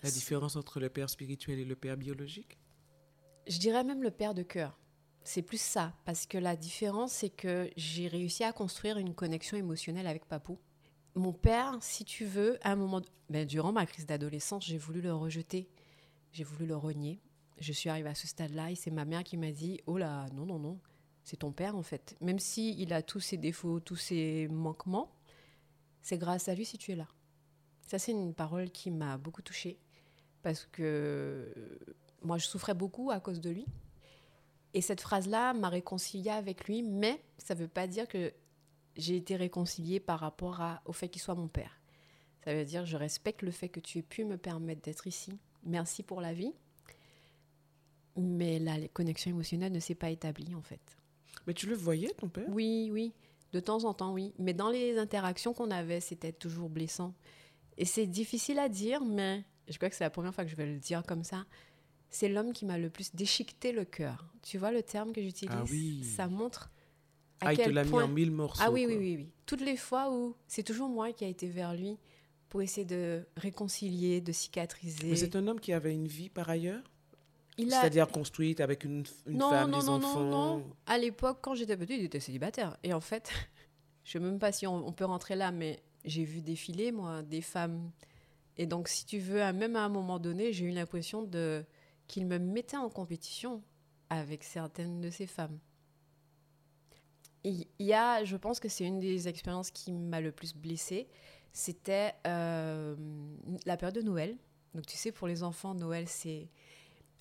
La 0.02 0.10
différence 0.10 0.56
entre 0.56 0.80
le 0.80 0.88
père 0.88 1.10
spirituel 1.10 1.58
et 1.58 1.64
le 1.64 1.76
père 1.76 1.96
biologique? 1.96 2.58
Je 3.46 3.58
dirais 3.58 3.84
même 3.84 4.02
le 4.02 4.10
père 4.10 4.34
de 4.34 4.42
cœur. 4.42 4.78
C'est 5.22 5.42
plus 5.42 5.60
ça, 5.60 5.92
parce 6.04 6.26
que 6.26 6.38
la 6.38 6.56
différence, 6.56 7.12
c'est 7.12 7.30
que 7.30 7.70
j'ai 7.76 8.08
réussi 8.08 8.44
à 8.44 8.52
construire 8.52 8.96
une 8.96 9.14
connexion 9.14 9.56
émotionnelle 9.56 10.06
avec 10.06 10.24
Papou 10.26 10.58
mon 11.16 11.32
père, 11.32 11.76
si 11.80 12.04
tu 12.04 12.24
veux, 12.24 12.58
à 12.62 12.72
un 12.72 12.76
moment, 12.76 13.00
ben, 13.30 13.46
durant 13.46 13.72
ma 13.72 13.86
crise 13.86 14.06
d'adolescence, 14.06 14.64
j'ai 14.64 14.78
voulu 14.78 15.00
le 15.00 15.14
rejeter, 15.14 15.68
j'ai 16.32 16.44
voulu 16.44 16.66
le 16.66 16.76
renier. 16.76 17.20
Je 17.58 17.72
suis 17.72 17.88
arrivée 17.88 18.10
à 18.10 18.14
ce 18.14 18.26
stade-là 18.26 18.70
et 18.70 18.74
c'est 18.74 18.90
ma 18.90 19.06
mère 19.06 19.24
qui 19.24 19.38
m'a 19.38 19.50
dit 19.50 19.80
Oh 19.86 19.96
là, 19.96 20.26
non, 20.34 20.44
non, 20.44 20.58
non, 20.58 20.78
c'est 21.24 21.38
ton 21.38 21.52
père 21.52 21.74
en 21.74 21.82
fait. 21.82 22.16
Même 22.20 22.38
s'il 22.38 22.78
il 22.78 22.92
a 22.92 23.02
tous 23.02 23.20
ses 23.20 23.38
défauts, 23.38 23.80
tous 23.80 23.96
ses 23.96 24.46
manquements, 24.48 25.10
c'est 26.02 26.18
grâce 26.18 26.48
à 26.48 26.54
lui 26.54 26.66
si 26.66 26.76
tu 26.76 26.92
es 26.92 26.96
là. 26.96 27.08
Ça, 27.86 27.98
c'est 27.98 28.12
une 28.12 28.34
parole 28.34 28.70
qui 28.70 28.90
m'a 28.90 29.16
beaucoup 29.16 29.42
touchée 29.42 29.78
parce 30.42 30.66
que 30.66 31.52
moi, 32.22 32.36
je 32.36 32.46
souffrais 32.46 32.74
beaucoup 32.74 33.10
à 33.10 33.20
cause 33.20 33.40
de 33.40 33.50
lui. 33.50 33.66
Et 34.74 34.82
cette 34.82 35.00
phrase-là 35.00 35.54
m'a 35.54 35.70
réconciliée 35.70 36.30
avec 36.30 36.68
lui, 36.68 36.82
mais 36.82 37.22
ça 37.38 37.54
ne 37.54 37.60
veut 37.60 37.68
pas 37.68 37.86
dire 37.86 38.06
que 38.06 38.34
j'ai 38.96 39.16
été 39.16 39.36
réconciliée 39.36 40.00
par 40.00 40.20
rapport 40.20 40.60
à, 40.60 40.82
au 40.84 40.92
fait 40.92 41.08
qu'il 41.08 41.22
soit 41.22 41.34
mon 41.34 41.48
père. 41.48 41.80
Ça 42.44 42.54
veut 42.54 42.64
dire 42.64 42.86
je 42.86 42.96
respecte 42.96 43.42
le 43.42 43.50
fait 43.50 43.68
que 43.68 43.80
tu 43.80 43.98
aies 43.98 44.02
pu 44.02 44.24
me 44.24 44.36
permettre 44.36 44.82
d'être 44.82 45.06
ici. 45.06 45.38
Merci 45.64 46.02
pour 46.02 46.20
la 46.20 46.32
vie. 46.32 46.52
Mais 48.16 48.58
la 48.58 48.88
connexion 48.88 49.30
émotionnelle 49.30 49.72
ne 49.72 49.80
s'est 49.80 49.94
pas 49.94 50.10
établie 50.10 50.54
en 50.54 50.62
fait. 50.62 50.80
Mais 51.46 51.54
tu 51.54 51.66
le 51.66 51.74
voyais, 51.74 52.08
ton 52.16 52.28
père? 52.28 52.48
Oui, 52.48 52.90
oui. 52.92 53.12
De 53.52 53.60
temps 53.60 53.84
en 53.84 53.94
temps, 53.94 54.12
oui. 54.12 54.32
Mais 54.38 54.54
dans 54.54 54.70
les 54.70 54.98
interactions 54.98 55.52
qu'on 55.52 55.70
avait, 55.70 56.00
c'était 56.00 56.32
toujours 56.32 56.68
blessant. 56.68 57.14
Et 57.78 57.84
c'est 57.84 58.06
difficile 58.06 58.58
à 58.58 58.68
dire, 58.68 59.04
mais 59.04 59.44
je 59.68 59.76
crois 59.76 59.90
que 59.90 59.96
c'est 59.96 60.04
la 60.04 60.10
première 60.10 60.34
fois 60.34 60.44
que 60.44 60.50
je 60.50 60.56
vais 60.56 60.66
le 60.66 60.78
dire 60.78 61.02
comme 61.04 61.24
ça. 61.24 61.44
C'est 62.08 62.28
l'homme 62.28 62.52
qui 62.52 62.64
m'a 62.64 62.78
le 62.78 62.88
plus 62.90 63.14
déchiqueté 63.14 63.72
le 63.72 63.84
cœur. 63.84 64.32
Tu 64.42 64.58
vois 64.58 64.70
le 64.72 64.82
terme 64.82 65.12
que 65.12 65.20
j'utilise? 65.20 65.54
Ah 65.54 65.64
oui. 65.70 66.04
Ça 66.04 66.28
montre 66.28 66.70
ah, 67.40 67.52
il 67.52 67.58
te 67.58 67.70
l'a 67.70 67.84
mis 67.84 67.92
en 67.92 68.08
mille 68.08 68.30
morceaux. 68.30 68.62
Ah 68.64 68.70
oui, 68.70 68.86
oui, 68.86 68.96
oui, 68.96 69.16
oui. 69.18 69.28
Toutes 69.44 69.60
les 69.60 69.76
fois 69.76 70.10
où 70.10 70.34
c'est 70.46 70.62
toujours 70.62 70.88
moi 70.88 71.12
qui 71.12 71.24
a 71.24 71.28
été 71.28 71.48
vers 71.48 71.74
lui 71.74 71.98
pour 72.48 72.62
essayer 72.62 72.86
de 72.86 73.26
réconcilier, 73.36 74.20
de 74.20 74.32
cicatriser. 74.32 75.10
Mais 75.10 75.16
c'est 75.16 75.36
un 75.36 75.46
homme 75.46 75.60
qui 75.60 75.72
avait 75.72 75.92
une 75.92 76.06
vie 76.06 76.28
par 76.28 76.48
ailleurs 76.48 76.82
C'est-à-dire 77.58 78.08
construite 78.08 78.60
avec 78.60 78.84
une, 78.84 79.04
une 79.26 79.40
femme, 79.40 79.70
des 79.72 79.88
enfants 79.88 79.98
Non, 79.98 80.30
non, 80.30 80.56
non. 80.58 80.64
À 80.86 80.98
l'époque, 80.98 81.38
quand 81.42 81.54
j'étais 81.54 81.76
petite, 81.76 81.98
il 81.98 82.04
était 82.04 82.20
célibataire. 82.20 82.76
Et 82.82 82.92
en 82.92 83.00
fait, 83.00 83.30
je 84.04 84.18
ne 84.18 84.24
sais 84.24 84.30
même 84.30 84.38
pas 84.38 84.52
si 84.52 84.66
on, 84.66 84.92
peut 84.92 85.04
rentrer 85.04 85.36
là, 85.36 85.50
mais 85.50 85.82
j'ai 86.04 86.24
vu 86.24 86.40
défiler, 86.40 86.92
moi, 86.92 87.22
des 87.22 87.42
femmes. 87.42 87.90
Et 88.56 88.66
donc, 88.66 88.88
si 88.88 89.04
tu 89.04 89.18
veux, 89.18 89.52
même 89.52 89.76
à 89.76 89.84
un 89.84 89.88
moment 89.88 90.18
donné, 90.18 90.52
j'ai 90.52 90.64
eu 90.64 90.70
l'impression 90.70 91.22
de 91.22 91.64
qu'il 92.06 92.26
me 92.26 92.38
mettait 92.38 92.76
en 92.76 92.88
compétition 92.88 93.62
avec 94.08 94.44
certaines 94.44 95.00
de 95.00 95.10
ces 95.10 95.26
femmes. 95.26 95.58
Il 97.48 97.66
y 97.86 97.92
a, 97.92 98.24
je 98.24 98.36
pense 98.36 98.58
que 98.58 98.68
c'est 98.68 98.84
une 98.84 98.98
des 98.98 99.28
expériences 99.28 99.70
qui 99.70 99.92
m'a 99.92 100.20
le 100.20 100.32
plus 100.32 100.54
blessée. 100.54 101.06
C'était 101.52 102.12
euh, 102.26 102.96
la 103.64 103.76
période 103.76 103.94
de 103.94 104.02
Noël. 104.02 104.36
Donc, 104.74 104.84
tu 104.86 104.96
sais, 104.96 105.12
pour 105.12 105.28
les 105.28 105.42
enfants, 105.42 105.74
Noël, 105.74 106.08
c'est. 106.08 106.48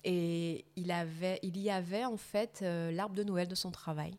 Et 0.04 0.64
il, 0.76 0.90
avait, 0.90 1.38
il 1.42 1.56
y 1.58 1.70
avait 1.70 2.04
en 2.04 2.16
fait 2.16 2.60
euh, 2.62 2.90
l'arbre 2.92 3.14
de 3.14 3.24
Noël 3.24 3.48
de 3.48 3.54
son 3.54 3.70
travail. 3.70 4.14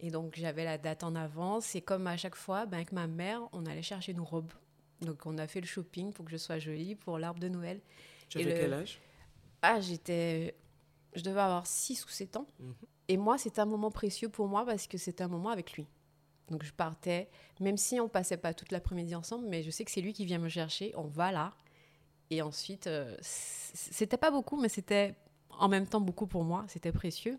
Et 0.00 0.10
donc 0.10 0.34
j'avais 0.36 0.64
la 0.64 0.76
date 0.78 1.04
en 1.04 1.14
avance. 1.14 1.74
Et 1.76 1.80
comme 1.82 2.06
à 2.08 2.16
chaque 2.16 2.34
fois, 2.34 2.66
ben, 2.66 2.78
avec 2.78 2.90
ma 2.92 3.06
mère, 3.06 3.40
on 3.52 3.64
allait 3.66 3.82
chercher 3.82 4.12
nos 4.12 4.24
robes. 4.24 4.52
Donc 5.02 5.24
on 5.26 5.38
a 5.38 5.46
fait 5.46 5.60
le 5.60 5.66
shopping 5.66 6.12
pour 6.12 6.24
que 6.24 6.30
je 6.32 6.36
sois 6.36 6.58
jolie 6.58 6.94
pour 6.96 7.18
l'arbre 7.18 7.38
de 7.38 7.48
Noël. 7.48 7.80
Tu 8.28 8.38
avais 8.40 8.54
le- 8.54 8.58
quel 8.60 8.72
âge? 8.72 9.00
Ah, 9.62 9.80
j'étais. 9.80 10.56
Je 11.14 11.22
devais 11.22 11.40
avoir 11.40 11.66
6 11.66 12.04
ou 12.04 12.08
7 12.08 12.36
ans. 12.36 12.46
Mhm. 12.58 12.74
Et 13.08 13.16
moi, 13.16 13.38
c'était 13.38 13.60
un 13.60 13.66
moment 13.66 13.90
précieux 13.90 14.28
pour 14.28 14.48
moi 14.48 14.64
parce 14.64 14.86
que 14.86 14.98
c'était 14.98 15.24
un 15.24 15.28
moment 15.28 15.50
avec 15.50 15.72
lui. 15.74 15.86
Donc 16.50 16.62
je 16.62 16.72
partais, 16.72 17.28
même 17.60 17.76
si 17.76 18.00
on 18.00 18.08
passait 18.08 18.36
pas 18.36 18.52
toute 18.52 18.70
l'après-midi 18.70 19.14
ensemble, 19.14 19.46
mais 19.48 19.62
je 19.62 19.70
sais 19.70 19.84
que 19.84 19.90
c'est 19.90 20.00
lui 20.00 20.12
qui 20.12 20.24
vient 20.24 20.38
me 20.38 20.48
chercher. 20.48 20.92
On 20.96 21.04
va 21.04 21.32
là. 21.32 21.52
Et 22.30 22.42
ensuite, 22.42 22.86
euh, 22.86 23.16
c'était 23.20 24.16
pas 24.16 24.30
beaucoup, 24.30 24.60
mais 24.60 24.68
c'était 24.68 25.14
en 25.50 25.68
même 25.68 25.86
temps 25.86 26.00
beaucoup 26.00 26.26
pour 26.26 26.44
moi. 26.44 26.64
C'était 26.68 26.92
précieux. 26.92 27.38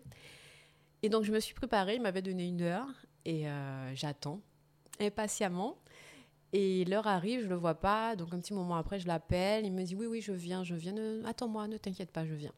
Et 1.02 1.08
donc 1.08 1.24
je 1.24 1.32
me 1.32 1.40
suis 1.40 1.54
préparée. 1.54 1.96
Il 1.96 2.02
m'avait 2.02 2.22
donné 2.22 2.46
une 2.46 2.62
heure 2.62 2.88
et 3.24 3.48
euh, 3.48 3.94
j'attends 3.94 4.40
impatiemment. 5.00 5.78
Et 6.52 6.84
l'heure 6.84 7.06
arrive, 7.06 7.42
je 7.42 7.48
le 7.48 7.56
vois 7.56 7.74
pas. 7.74 8.16
Donc 8.16 8.32
un 8.32 8.40
petit 8.40 8.54
moment 8.54 8.76
après, 8.76 8.98
je 8.98 9.06
l'appelle. 9.06 9.66
Il 9.66 9.72
me 9.72 9.82
dit 9.84 9.94
oui, 9.94 10.06
oui, 10.06 10.20
je 10.20 10.32
viens, 10.32 10.64
je 10.64 10.74
viens. 10.74 10.94
Attends-moi, 11.24 11.68
ne 11.68 11.76
t'inquiète 11.76 12.10
pas, 12.10 12.24
je 12.26 12.34
viens. 12.34 12.52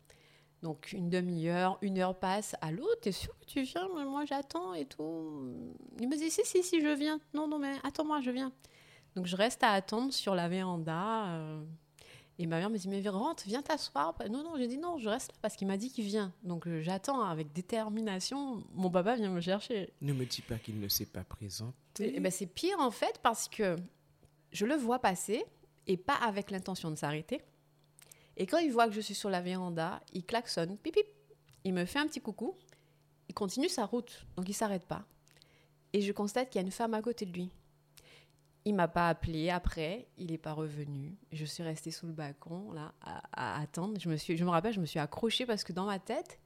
Donc 0.62 0.92
une 0.92 1.08
demi-heure, 1.08 1.78
une 1.82 1.98
heure 1.98 2.18
passe. 2.18 2.56
Allô, 2.60 2.86
t'es 3.00 3.12
sûr 3.12 3.38
que 3.38 3.44
tu 3.46 3.62
viens? 3.62 3.88
Moi, 3.88 4.24
j'attends 4.24 4.74
et 4.74 4.86
tout. 4.86 5.54
Il 6.00 6.08
me 6.08 6.16
dit 6.16 6.30
si, 6.30 6.42
si, 6.44 6.62
si, 6.62 6.80
je 6.80 6.88
viens. 6.88 7.20
Non, 7.34 7.46
non, 7.46 7.58
mais 7.58 7.76
attends-moi, 7.84 8.20
je 8.20 8.30
viens. 8.30 8.52
Donc 9.14 9.26
je 9.26 9.36
reste 9.36 9.62
à 9.62 9.70
attendre 9.72 10.12
sur 10.12 10.34
la 10.34 10.48
véranda. 10.48 11.26
euh, 11.28 11.62
et 12.40 12.46
ma 12.46 12.58
mère 12.58 12.70
me 12.70 12.78
dit 12.78 12.88
mais 12.88 13.06
rentre, 13.08 13.42
viens 13.46 13.62
t'asseoir. 13.62 14.14
Non, 14.30 14.44
non, 14.44 14.56
j'ai 14.56 14.68
dit 14.68 14.78
non, 14.78 14.98
je 14.98 15.08
reste 15.08 15.32
là 15.32 15.38
parce 15.42 15.56
qu'il 15.56 15.66
m'a 15.66 15.76
dit 15.76 15.90
qu'il 15.90 16.04
vient. 16.04 16.32
Donc 16.44 16.68
euh, 16.68 16.80
j'attends 16.82 17.22
avec 17.22 17.52
détermination. 17.52 18.62
Mon 18.74 18.90
papa 18.90 19.16
vient 19.16 19.30
me 19.30 19.40
chercher. 19.40 19.92
Ne 20.00 20.12
me 20.12 20.24
dis 20.24 20.42
pas 20.42 20.56
qu'il 20.56 20.78
ne 20.78 20.86
s'est 20.86 21.06
pas 21.06 21.24
présenté. 21.24 22.12
Eh 22.14 22.20
ben, 22.20 22.30
c'est 22.30 22.46
pire 22.46 22.78
en 22.78 22.92
fait 22.92 23.18
parce 23.24 23.48
que 23.48 23.74
je 24.52 24.66
le 24.66 24.76
vois 24.76 25.00
passer 25.00 25.44
et 25.88 25.96
pas 25.96 26.14
avec 26.14 26.52
l'intention 26.52 26.90
de 26.92 26.96
s'arrêter. 26.96 27.42
Et 28.38 28.46
quand 28.46 28.58
il 28.58 28.72
voit 28.72 28.86
que 28.86 28.94
je 28.94 29.00
suis 29.00 29.14
sur 29.14 29.28
la 29.28 29.42
véranda, 29.42 30.00
il 30.14 30.24
klaxonne, 30.24 30.78
pip 30.78 30.94
pip. 30.94 31.06
Il 31.64 31.74
me 31.74 31.84
fait 31.84 31.98
un 31.98 32.06
petit 32.06 32.20
coucou. 32.20 32.56
Il 33.28 33.34
continue 33.34 33.68
sa 33.68 33.84
route, 33.84 34.24
donc 34.36 34.48
il 34.48 34.54
s'arrête 34.54 34.86
pas. 34.86 35.04
Et 35.92 36.00
je 36.00 36.12
constate 36.12 36.48
qu'il 36.48 36.60
y 36.60 36.64
a 36.64 36.66
une 36.66 36.72
femme 36.72 36.94
à 36.94 37.02
côté 37.02 37.26
de 37.26 37.32
lui. 37.32 37.50
Il 38.64 38.74
m'a 38.74 38.88
pas 38.88 39.08
appelé 39.08 39.50
après, 39.50 40.08
il 40.16 40.30
n'est 40.30 40.38
pas 40.38 40.52
revenu. 40.52 41.16
Je 41.32 41.44
suis 41.44 41.62
restée 41.62 41.90
sous 41.90 42.06
le 42.06 42.12
balcon 42.12 42.72
là 42.72 42.92
à, 43.02 43.22
à 43.32 43.60
attendre. 43.60 43.98
Je 44.00 44.08
me 44.08 44.16
suis, 44.16 44.36
je 44.36 44.44
me 44.44 44.50
rappelle, 44.50 44.72
je 44.72 44.80
me 44.80 44.86
suis 44.86 44.98
accrochée 44.98 45.44
parce 45.44 45.64
que 45.64 45.72
dans 45.72 45.86
ma 45.86 45.98
tête, 45.98 46.38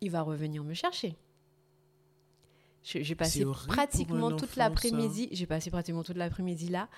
il 0.00 0.10
va 0.10 0.22
revenir 0.22 0.64
me 0.64 0.74
chercher. 0.74 1.16
J'ai 2.82 3.14
passé 3.14 3.44
pratiquement 3.68 4.34
toute 4.34 4.56
l'après-midi. 4.56 5.28
J'ai 5.32 5.46
passé 5.46 5.70
pratiquement 5.70 6.02
toute 6.02 6.16
l'après-midi 6.16 6.68
là. 6.68 6.88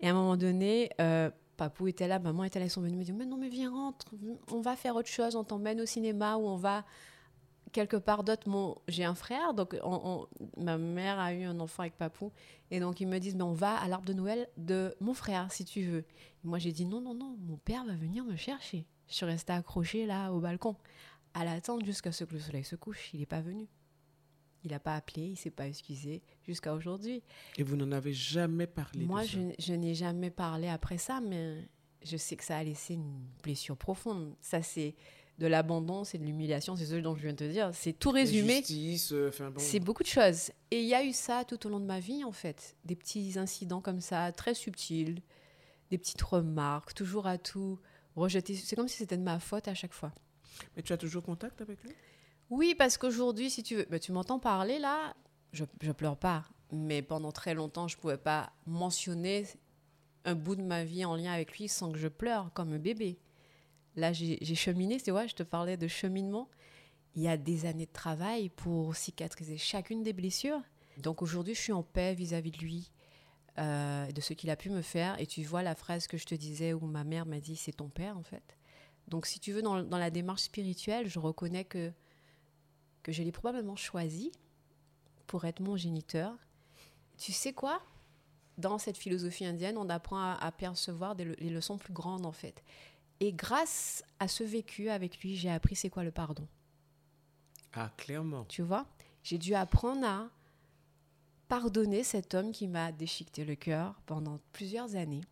Et 0.00 0.08
à 0.08 0.10
un 0.10 0.14
moment 0.14 0.36
donné, 0.36 0.90
euh, 1.00 1.30
Papou 1.56 1.86
était 1.88 2.08
là, 2.08 2.18
maman 2.18 2.44
était 2.44 2.58
là, 2.58 2.64
ils 2.66 2.70
sont 2.70 2.80
venus 2.80 2.98
me 2.98 3.04
dire 3.04 3.14
Mais 3.14 3.26
non, 3.26 3.36
mais 3.36 3.48
viens, 3.48 3.70
rentre, 3.70 4.06
on 4.50 4.60
va 4.60 4.74
faire 4.76 4.96
autre 4.96 5.08
chose, 5.08 5.36
on 5.36 5.44
t'emmène 5.44 5.80
au 5.80 5.86
cinéma 5.86 6.36
ou 6.36 6.46
on 6.46 6.56
va 6.56 6.84
quelque 7.72 7.96
part 7.96 8.24
d'autre. 8.24 8.48
Mon... 8.48 8.76
J'ai 8.88 9.04
un 9.04 9.14
frère, 9.14 9.54
donc 9.54 9.76
on- 9.82 10.26
ma 10.56 10.76
mère 10.78 11.18
a 11.18 11.32
eu 11.34 11.44
un 11.44 11.58
enfant 11.60 11.82
avec 11.82 11.96
Papou. 11.96 12.32
Et 12.70 12.80
donc 12.80 13.00
ils 13.00 13.06
me 13.08 13.18
disent 13.18 13.34
Mais 13.36 13.42
on 13.44 13.52
va 13.52 13.76
à 13.76 13.88
l'arbre 13.88 14.06
de 14.06 14.12
Noël 14.12 14.48
de 14.56 14.94
mon 15.00 15.14
frère, 15.14 15.50
si 15.52 15.64
tu 15.64 15.82
veux. 15.82 16.04
Et 16.44 16.46
moi 16.46 16.58
j'ai 16.58 16.72
dit 16.72 16.86
Non, 16.86 17.00
non, 17.00 17.14
non, 17.14 17.36
mon 17.40 17.56
père 17.58 17.84
va 17.84 17.94
venir 17.94 18.24
me 18.24 18.36
chercher. 18.36 18.86
Je 19.08 19.14
suis 19.14 19.26
restée 19.26 19.52
accrochée 19.52 20.06
là 20.06 20.32
au 20.32 20.40
balcon, 20.40 20.76
à 21.34 21.44
l'attendre 21.44 21.84
jusqu'à 21.84 22.12
ce 22.12 22.24
que 22.24 22.34
le 22.34 22.40
soleil 22.40 22.64
se 22.64 22.76
couche. 22.76 23.12
Il 23.14 23.20
n'est 23.20 23.26
pas 23.26 23.40
venu. 23.42 23.66
Il 24.64 24.70
n'a 24.70 24.78
pas 24.78 24.94
appelé, 24.94 25.22
il 25.22 25.36
s'est 25.36 25.50
pas 25.50 25.66
excusé 25.66 26.22
jusqu'à 26.46 26.72
aujourd'hui. 26.74 27.22
Et 27.56 27.62
vous 27.62 27.76
n'en 27.76 27.90
avez 27.92 28.12
jamais 28.12 28.66
parlé 28.66 29.04
Moi, 29.04 29.22
de 29.22 29.26
ça? 29.26 29.38
je, 29.58 29.72
n'ai 29.72 29.94
jamais 29.94 30.30
parlé 30.30 30.68
après 30.68 30.98
ça, 30.98 31.20
mais 31.20 31.68
je 32.04 32.16
sais 32.16 32.36
que 32.36 32.44
ça 32.44 32.58
a 32.58 32.64
laissé 32.64 32.94
une 32.94 33.20
blessure 33.42 33.76
profonde. 33.76 34.34
Ça, 34.40 34.62
c'est 34.62 34.94
de 35.38 35.46
l'abandon, 35.46 36.04
c'est 36.04 36.18
de 36.18 36.24
l'humiliation, 36.24 36.76
c'est 36.76 36.86
ce 36.86 36.94
dont 36.96 37.16
je 37.16 37.22
viens 37.22 37.32
de 37.32 37.38
te 37.38 37.50
dire. 37.50 37.70
C'est 37.72 37.92
tout 37.92 38.10
résumé. 38.10 38.56
Justice, 38.58 39.12
euh, 39.12 39.28
enfin 39.28 39.50
bon. 39.50 39.58
C'est 39.58 39.80
beaucoup 39.80 40.02
de 40.02 40.08
choses. 40.08 40.50
Et 40.70 40.80
il 40.80 40.86
y 40.86 40.94
a 40.94 41.04
eu 41.04 41.12
ça 41.12 41.44
tout 41.44 41.66
au 41.66 41.70
long 41.70 41.80
de 41.80 41.86
ma 41.86 41.98
vie, 41.98 42.22
en 42.24 42.32
fait. 42.32 42.76
Des 42.84 42.94
petits 42.94 43.38
incidents 43.38 43.80
comme 43.80 44.00
ça, 44.00 44.30
très 44.32 44.54
subtils, 44.54 45.20
des 45.90 45.98
petites 45.98 46.22
remarques, 46.22 46.94
toujours 46.94 47.26
à 47.26 47.38
tout 47.38 47.78
rejeter. 48.14 48.54
C'est 48.54 48.76
comme 48.76 48.88
si 48.88 48.98
c'était 48.98 49.16
de 49.16 49.22
ma 49.22 49.38
faute 49.40 49.68
à 49.68 49.74
chaque 49.74 49.92
fois. 49.92 50.12
Mais 50.76 50.82
tu 50.82 50.92
as 50.92 50.96
toujours 50.98 51.22
contact 51.22 51.60
avec 51.60 51.82
lui? 51.82 51.92
Oui, 52.52 52.74
parce 52.74 52.98
qu'aujourd'hui, 52.98 53.48
si 53.48 53.62
tu 53.62 53.76
veux, 53.76 53.86
bah, 53.88 53.98
tu 53.98 54.12
m'entends 54.12 54.38
parler 54.38 54.78
là, 54.78 55.16
je, 55.54 55.64
je 55.80 55.90
pleure 55.90 56.18
pas. 56.18 56.44
Mais 56.70 57.00
pendant 57.00 57.32
très 57.32 57.54
longtemps, 57.54 57.88
je 57.88 57.96
pouvais 57.96 58.18
pas 58.18 58.52
mentionner 58.66 59.46
un 60.26 60.34
bout 60.34 60.54
de 60.54 60.60
ma 60.60 60.84
vie 60.84 61.06
en 61.06 61.16
lien 61.16 61.32
avec 61.32 61.56
lui 61.56 61.66
sans 61.66 61.90
que 61.90 61.98
je 61.98 62.08
pleure 62.08 62.52
comme 62.52 62.74
un 62.74 62.78
bébé. 62.78 63.18
Là, 63.96 64.12
j'ai 64.12 64.54
cheminé, 64.54 64.98
c'est 64.98 65.12
vrai, 65.12 65.28
je 65.28 65.34
te 65.34 65.42
parlais 65.42 65.78
de 65.78 65.88
cheminement. 65.88 66.50
Il 67.14 67.22
y 67.22 67.28
a 67.28 67.38
des 67.38 67.64
années 67.64 67.86
de 67.86 67.92
travail 67.92 68.50
pour 68.50 68.96
cicatriser 68.96 69.56
chacune 69.56 70.02
des 70.02 70.12
blessures. 70.12 70.60
Donc 70.98 71.22
aujourd'hui, 71.22 71.54
je 71.54 71.60
suis 71.60 71.72
en 71.72 71.82
paix 71.82 72.12
vis-à-vis 72.12 72.50
de 72.50 72.58
lui, 72.58 72.90
euh, 73.56 74.12
de 74.12 74.20
ce 74.20 74.34
qu'il 74.34 74.50
a 74.50 74.56
pu 74.56 74.68
me 74.68 74.82
faire. 74.82 75.18
Et 75.18 75.26
tu 75.26 75.42
vois 75.42 75.62
la 75.62 75.74
phrase 75.74 76.06
que 76.06 76.18
je 76.18 76.26
te 76.26 76.34
disais 76.34 76.74
où 76.74 76.84
ma 76.84 77.04
mère 77.04 77.24
m'a 77.24 77.40
dit 77.40 77.56
c'est 77.56 77.72
ton 77.72 77.88
père 77.88 78.18
en 78.18 78.22
fait. 78.22 78.58
Donc 79.08 79.24
si 79.24 79.40
tu 79.40 79.52
veux, 79.52 79.62
dans 79.62 79.98
la 79.98 80.10
démarche 80.10 80.42
spirituelle, 80.42 81.08
je 81.08 81.18
reconnais 81.18 81.64
que 81.64 81.90
que 83.02 83.12
je 83.12 83.22
l'ai 83.22 83.32
probablement 83.32 83.76
choisi 83.76 84.32
pour 85.26 85.44
être 85.44 85.60
mon 85.60 85.76
géniteur. 85.76 86.36
Tu 87.16 87.32
sais 87.32 87.52
quoi? 87.52 87.82
Dans 88.58 88.78
cette 88.78 88.96
philosophie 88.98 89.44
indienne, 89.46 89.78
on 89.78 89.88
apprend 89.88 90.18
à, 90.18 90.34
à 90.40 90.52
percevoir 90.52 91.14
des 91.16 91.24
le- 91.24 91.36
les 91.38 91.50
leçons 91.50 91.78
plus 91.78 91.92
grandes 91.92 92.26
en 92.26 92.32
fait. 92.32 92.62
Et 93.20 93.32
grâce 93.32 94.04
à 94.20 94.28
ce 94.28 94.44
vécu 94.44 94.88
avec 94.90 95.20
lui, 95.20 95.36
j'ai 95.36 95.50
appris 95.50 95.76
c'est 95.76 95.90
quoi 95.90 96.04
le 96.04 96.10
pardon. 96.10 96.46
Ah, 97.72 97.90
clairement. 97.96 98.44
Tu 98.44 98.62
vois? 98.62 98.86
J'ai 99.22 99.38
dû 99.38 99.54
apprendre 99.54 100.04
à 100.06 100.28
pardonner 101.48 102.02
cet 102.02 102.34
homme 102.34 102.52
qui 102.52 102.66
m'a 102.68 102.92
déchiqueté 102.92 103.44
le 103.44 103.54
cœur 103.54 104.00
pendant 104.06 104.38
plusieurs 104.52 104.96
années 104.96 105.22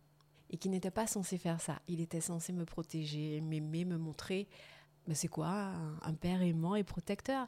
et 0.49 0.57
qui 0.57 0.69
n'était 0.69 0.91
pas 0.91 1.07
censé 1.07 1.37
faire 1.37 1.61
ça. 1.61 1.81
Il 1.87 1.99
était 2.01 2.21
censé 2.21 2.53
me 2.53 2.65
protéger, 2.65 3.41
m'aimer, 3.41 3.85
me 3.85 3.97
montrer, 3.97 4.47
ben 5.07 5.15
c'est 5.15 5.27
quoi, 5.27 5.47
un, 5.47 5.97
un 6.01 6.13
père 6.13 6.41
aimant 6.41 6.75
et 6.75 6.83
protecteur? 6.83 7.47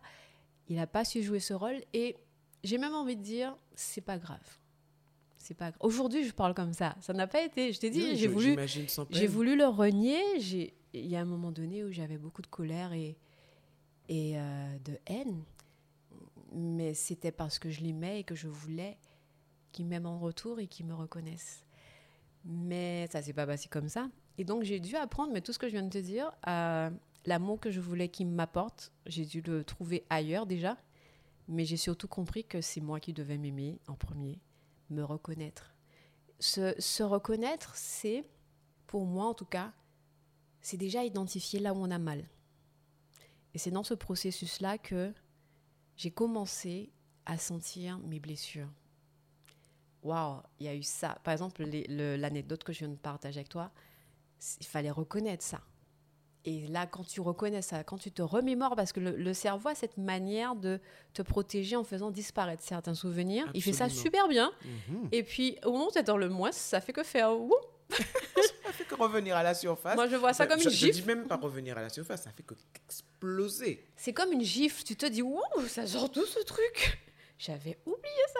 Il 0.69 0.75
n'a 0.77 0.87
pas 0.87 1.05
su 1.05 1.21
jouer 1.23 1.39
ce 1.39 1.53
rôle 1.53 1.81
et 1.93 2.15
j'ai 2.63 2.77
même 2.77 2.93
envie 2.93 3.15
de 3.17 3.21
dire, 3.21 3.55
c'est 3.75 4.01
pas 4.01 4.17
grave. 4.17 4.57
C'est 5.37 5.53
pas 5.53 5.71
grave. 5.71 5.77
Aujourd'hui, 5.81 6.23
je 6.25 6.33
parle 6.33 6.53
comme 6.53 6.73
ça. 6.73 6.95
Ça 7.01 7.11
n'a 7.13 7.27
pas 7.27 7.41
été. 7.43 7.73
Je 7.73 7.79
t'ai 7.79 7.89
dit, 7.89 8.15
j'ai 8.15 8.27
voulu. 8.27 8.55
J'ai 9.19 9.27
voulu 9.27 9.57
le 9.57 9.65
renier. 9.67 10.21
J'ai- 10.39 10.73
Il 10.93 11.05
y 11.07 11.15
a 11.17 11.21
un 11.21 11.25
moment 11.25 11.51
donné 11.51 11.83
où 11.83 11.91
j'avais 11.91 12.17
beaucoup 12.17 12.41
de 12.41 12.47
colère 12.47 12.93
et, 12.93 13.17
et 14.07 14.39
euh, 14.39 14.77
de 14.85 14.97
haine. 15.07 15.43
Mais 16.53 16.93
c'était 16.93 17.31
parce 17.31 17.59
que 17.59 17.69
je 17.69 17.81
l'aimais 17.81 18.19
et 18.21 18.23
que 18.23 18.35
je 18.35 18.47
voulais 18.47 18.97
qu'il 19.71 19.85
m'aime 19.87 20.05
en 20.05 20.19
retour 20.19 20.59
et 20.59 20.67
qu'il 20.67 20.85
me 20.85 20.93
reconnaisse. 20.93 21.65
Mais 22.45 23.07
ça 23.11 23.21
s'est 23.21 23.33
pas 23.33 23.45
passé 23.47 23.67
comme 23.69 23.89
ça. 23.89 24.07
Et 24.37 24.43
donc 24.45 24.63
j'ai 24.63 24.79
dû 24.79 24.95
apprendre, 24.95 25.33
mais 25.33 25.41
tout 25.41 25.51
ce 25.51 25.59
que 25.59 25.67
je 25.67 25.73
viens 25.73 25.83
de 25.83 25.89
te 25.89 25.97
dire, 25.97 26.31
euh, 26.47 26.89
l'amour 27.25 27.59
que 27.59 27.71
je 27.71 27.79
voulais 27.79 28.09
qu'il 28.09 28.27
m'apporte, 28.27 28.91
j'ai 29.05 29.25
dû 29.25 29.41
le 29.41 29.63
trouver 29.63 30.05
ailleurs 30.09 30.45
déjà. 30.45 30.77
Mais 31.47 31.65
j'ai 31.65 31.77
surtout 31.77 32.07
compris 32.07 32.45
que 32.45 32.61
c'est 32.61 32.81
moi 32.81 32.99
qui 32.99 33.11
devais 33.11 33.37
m'aimer 33.37 33.79
en 33.87 33.95
premier, 33.95 34.39
me 34.89 35.03
reconnaître. 35.03 35.73
Se, 36.39 37.03
reconnaître, 37.03 37.75
c'est, 37.75 38.23
pour 38.87 39.05
moi 39.05 39.25
en 39.25 39.33
tout 39.33 39.45
cas, 39.45 39.73
c'est 40.61 40.77
déjà 40.77 41.03
identifier 41.03 41.59
là 41.59 41.73
où 41.73 41.77
on 41.77 41.91
a 41.91 41.99
mal. 41.99 42.29
Et 43.53 43.57
c'est 43.57 43.71
dans 43.71 43.83
ce 43.83 43.93
processus-là 43.93 44.77
que 44.77 45.13
j'ai 45.97 46.11
commencé 46.11 46.91
à 47.25 47.37
sentir 47.37 47.99
mes 47.99 48.19
blessures. 48.19 48.69
Waouh, 50.01 50.41
il 50.59 50.65
y 50.65 50.69
a 50.69 50.75
eu 50.75 50.83
ça. 50.83 51.19
Par 51.23 51.33
exemple, 51.33 51.63
l'anecdote 51.63 52.63
que 52.63 52.73
je 52.73 52.79
viens 52.79 52.89
de 52.89 52.95
partager 52.95 53.39
avec 53.39 53.49
toi, 53.49 53.71
il 54.59 54.65
fallait 54.65 54.91
reconnaître 54.91 55.43
ça. 55.43 55.61
Et 56.45 56.67
là, 56.67 56.85
quand 56.85 57.05
tu 57.05 57.21
reconnais 57.21 57.61
ça, 57.61 57.83
quand 57.85 57.97
tu 57.97 58.11
te 58.11 58.21
remémores, 58.21 58.75
parce 58.75 58.91
que 58.91 58.99
le, 58.99 59.11
le 59.15 59.33
cerveau 59.33 59.69
a 59.69 59.75
cette 59.75 59.95
manière 59.97 60.55
de 60.55 60.79
te 61.13 61.21
protéger 61.21 61.75
en 61.77 61.85
faisant 61.85 62.11
disparaître 62.11 62.61
certains 62.63 62.93
souvenirs, 62.95 63.49
il 63.53 63.63
fait 63.63 63.71
ça 63.71 63.87
super 63.87 64.27
bien. 64.27 64.51
Mhm. 64.89 65.07
Et 65.13 65.23
puis, 65.23 65.57
au 65.63 65.71
moment 65.71 65.87
où 65.87 65.91
tu 65.91 66.03
dans 66.03 66.17
le 66.17 66.27
moins, 66.27 66.51
ça 66.51 66.81
fait 66.81 66.91
que 66.93 67.03
faire 67.03 67.31
wouh. 67.39 67.53
Ça 67.89 68.71
fait 68.73 68.83
que 68.85 68.95
revenir 68.95 69.35
à 69.37 69.43
la 69.43 69.53
surface. 69.53 69.95
Moi, 69.95 70.07
je 70.07 70.15
vois 70.15 70.33
ça 70.33 70.43
Enfin, 70.45 70.53
comme 70.55 70.59
je, 70.63 70.69
une 70.69 70.71
je 70.75 70.77
gifle. 70.87 70.93
dis 71.01 71.03
même 71.03 71.27
pas 71.27 71.37
revenir 71.37 71.77
à 71.77 71.81
la 71.81 71.89
surface, 71.89 72.23
ça 72.23 72.31
fait 72.31 72.43
que 72.43 72.55
exploser. 72.87 73.85
C'est 73.95 74.13
comme 74.13 74.31
une 74.31 74.41
gifle. 74.43 74.83
Tu 74.83 74.95
te 74.95 75.05
dis, 75.05 75.21
wow, 75.21 75.41
ça 75.67 75.85
sort 75.87 76.09
d'où 76.09 76.25
ce 76.25 76.39
truc? 76.43 76.99
J'avais 77.37 77.77
oublié 77.85 78.23
ça. 78.33 78.39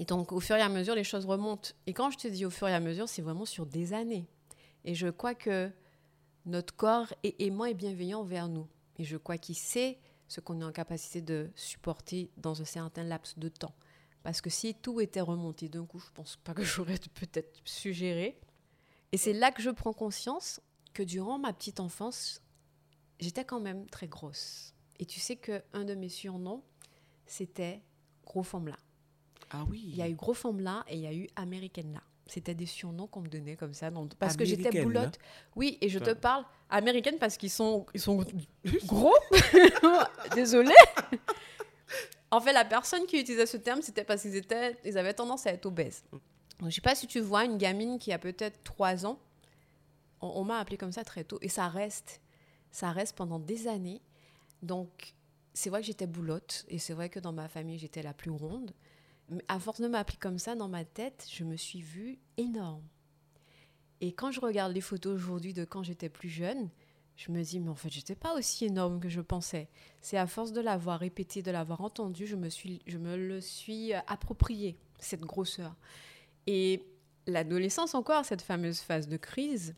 Et 0.00 0.04
donc, 0.04 0.32
au 0.32 0.40
fur 0.40 0.56
et 0.56 0.60
à 0.62 0.68
mesure, 0.68 0.94
les 0.94 1.04
choses 1.04 1.26
remontent. 1.26 1.70
Et 1.86 1.92
quand 1.92 2.10
je 2.10 2.18
te 2.18 2.28
dis 2.28 2.46
au 2.46 2.50
fur 2.50 2.68
et 2.68 2.74
à 2.74 2.80
mesure, 2.80 3.08
c'est 3.08 3.22
vraiment 3.22 3.44
sur 3.44 3.66
des 3.66 3.92
années. 3.92 4.26
Et 4.84 4.94
je 4.94 5.08
crois 5.08 5.34
que 5.34 5.70
notre 6.44 6.74
corps 6.74 7.12
est 7.22 7.40
aimant 7.40 7.66
et 7.66 7.74
bienveillant 7.74 8.20
envers 8.20 8.48
nous. 8.48 8.66
Et 8.98 9.04
je 9.04 9.16
crois 9.16 9.38
qu'il 9.38 9.56
sait 9.56 9.98
ce 10.28 10.40
qu'on 10.40 10.60
est 10.60 10.64
en 10.64 10.72
capacité 10.72 11.20
de 11.20 11.50
supporter 11.54 12.30
dans 12.36 12.60
un 12.60 12.64
certain 12.64 13.04
laps 13.04 13.38
de 13.38 13.48
temps. 13.48 13.74
Parce 14.22 14.40
que 14.40 14.50
si 14.50 14.74
tout 14.74 15.00
était 15.00 15.20
remonté 15.20 15.68
d'un 15.68 15.84
coup, 15.84 15.98
je 15.98 16.10
pense 16.14 16.36
pas 16.36 16.54
que 16.54 16.62
j'aurais 16.64 16.98
peut-être 17.14 17.60
suggéré. 17.64 18.40
Et 19.12 19.16
c'est 19.16 19.32
là 19.32 19.50
que 19.52 19.62
je 19.62 19.70
prends 19.70 19.92
conscience 19.92 20.60
que 20.94 21.02
durant 21.02 21.38
ma 21.38 21.52
petite 21.52 21.80
enfance, 21.80 22.42
j'étais 23.20 23.44
quand 23.44 23.60
même 23.60 23.86
très 23.86 24.08
grosse. 24.08 24.74
Et 24.98 25.06
tu 25.06 25.20
sais 25.20 25.36
qu'un 25.36 25.84
de 25.84 25.94
mes 25.94 26.08
surnoms, 26.08 26.62
c'était 27.26 27.82
Gros 28.24 28.42
Forme 28.42 28.72
Ah 29.50 29.64
oui. 29.68 29.82
Il 29.84 29.96
y 29.96 30.02
a 30.02 30.08
eu 30.08 30.14
Gros 30.14 30.34
Forme 30.34 30.60
et 30.88 30.96
il 30.96 31.00
y 31.00 31.06
a 31.06 31.14
eu 31.14 31.26
Américaine 31.36 31.92
là. 31.92 32.02
C'était 32.32 32.54
des 32.54 32.64
surnoms 32.64 33.06
qu'on 33.06 33.20
me 33.20 33.28
donnait 33.28 33.56
comme 33.56 33.74
ça. 33.74 33.90
parce 34.18 34.38
que 34.38 34.46
j'étais 34.46 34.82
boulotte. 34.82 35.18
Oui, 35.54 35.76
et 35.82 35.90
je 35.90 35.98
te 35.98 36.14
parle 36.14 36.46
américaine 36.70 37.18
parce 37.18 37.36
qu'ils 37.36 37.50
sont, 37.50 37.84
ils 37.92 38.00
sont 38.00 38.24
gros. 38.86 39.14
Désolée. 40.34 40.72
en 42.30 42.40
fait, 42.40 42.54
la 42.54 42.64
personne 42.64 43.04
qui 43.04 43.20
utilisait 43.20 43.44
ce 43.44 43.58
terme, 43.58 43.82
c'était 43.82 44.04
parce 44.04 44.22
qu'ils 44.22 44.34
étaient, 44.34 44.78
ils 44.82 44.96
avaient 44.96 45.12
tendance 45.12 45.46
à 45.46 45.50
être 45.50 45.66
obèses. 45.66 46.04
je 46.60 46.64
ne 46.64 46.70
sais 46.70 46.80
pas 46.80 46.94
si 46.94 47.06
tu 47.06 47.20
vois 47.20 47.44
une 47.44 47.58
gamine 47.58 47.98
qui 47.98 48.14
a 48.14 48.18
peut-être 48.18 48.64
3 48.64 49.04
ans. 49.04 49.18
On, 50.22 50.42
m'a 50.44 50.58
appelé 50.58 50.78
comme 50.78 50.92
ça 50.92 51.04
très 51.04 51.24
tôt. 51.24 51.38
Et 51.42 51.50
ça 51.50 51.68
reste. 51.68 52.22
Ça 52.70 52.92
reste 52.92 53.14
pendant 53.14 53.40
des 53.40 53.68
années. 53.68 54.00
Donc, 54.62 55.12
c'est 55.52 55.68
vrai 55.68 55.82
que 55.82 55.86
j'étais 55.86 56.06
boulotte. 56.06 56.64
Et 56.68 56.78
c'est 56.78 56.94
vrai 56.94 57.10
que 57.10 57.20
dans 57.20 57.32
ma 57.34 57.48
famille, 57.48 57.78
j'étais 57.78 58.02
la 58.02 58.14
plus 58.14 58.30
ronde 58.30 58.72
à 59.48 59.58
force 59.58 59.80
de 59.80 59.88
m'appeler 59.88 60.18
comme 60.18 60.38
ça 60.38 60.54
dans 60.54 60.68
ma 60.68 60.84
tête, 60.84 61.26
je 61.30 61.44
me 61.44 61.56
suis 61.56 61.80
vue 61.80 62.18
énorme. 62.36 62.82
Et 64.00 64.12
quand 64.12 64.30
je 64.30 64.40
regarde 64.40 64.72
les 64.72 64.80
photos 64.80 65.14
aujourd'hui 65.14 65.52
de 65.52 65.64
quand 65.64 65.82
j'étais 65.82 66.08
plus 66.08 66.28
jeune, 66.28 66.70
je 67.16 67.30
me 67.30 67.42
dis, 67.42 67.60
mais 67.60 67.68
en 67.68 67.74
fait, 67.74 67.90
j'étais 67.90 68.16
pas 68.16 68.34
aussi 68.34 68.64
énorme 68.64 68.98
que 68.98 69.08
je 69.08 69.20
pensais. 69.20 69.68
C'est 70.00 70.16
à 70.16 70.26
force 70.26 70.52
de 70.52 70.60
l'avoir 70.60 70.98
répété, 70.98 71.42
de 71.42 71.50
l'avoir 71.50 71.82
entendu, 71.82 72.26
je 72.26 72.36
me, 72.36 72.48
suis, 72.48 72.82
je 72.86 72.98
me 72.98 73.16
le 73.16 73.40
suis 73.40 73.92
approprié, 73.92 74.76
cette 74.98 75.20
grosseur. 75.20 75.76
Et 76.46 76.84
l'adolescence 77.26 77.94
encore, 77.94 78.24
cette 78.24 78.42
fameuse 78.42 78.80
phase 78.80 79.08
de 79.08 79.16
crise, 79.16 79.76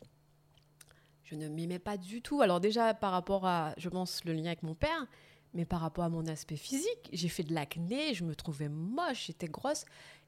je 1.24 1.34
ne 1.34 1.48
m'aimais 1.48 1.78
pas 1.78 1.96
du 1.96 2.22
tout. 2.22 2.40
Alors 2.40 2.60
déjà, 2.60 2.94
par 2.94 3.12
rapport 3.12 3.46
à, 3.46 3.74
je 3.76 3.88
pense, 3.88 4.24
le 4.24 4.32
lien 4.32 4.46
avec 4.46 4.62
mon 4.62 4.74
père, 4.74 5.06
mais 5.54 5.64
par 5.64 5.80
rapport 5.80 6.04
à 6.04 6.08
mon 6.08 6.26
aspect 6.26 6.56
physique, 6.56 7.08
j'ai 7.12 7.28
fait 7.28 7.44
de 7.44 7.54
l'acné, 7.54 8.12
je 8.12 8.24
me 8.24 8.34
trouvais 8.34 8.68
moche, 8.68 9.26
j'étais 9.26 9.46
grosse. 9.46 9.84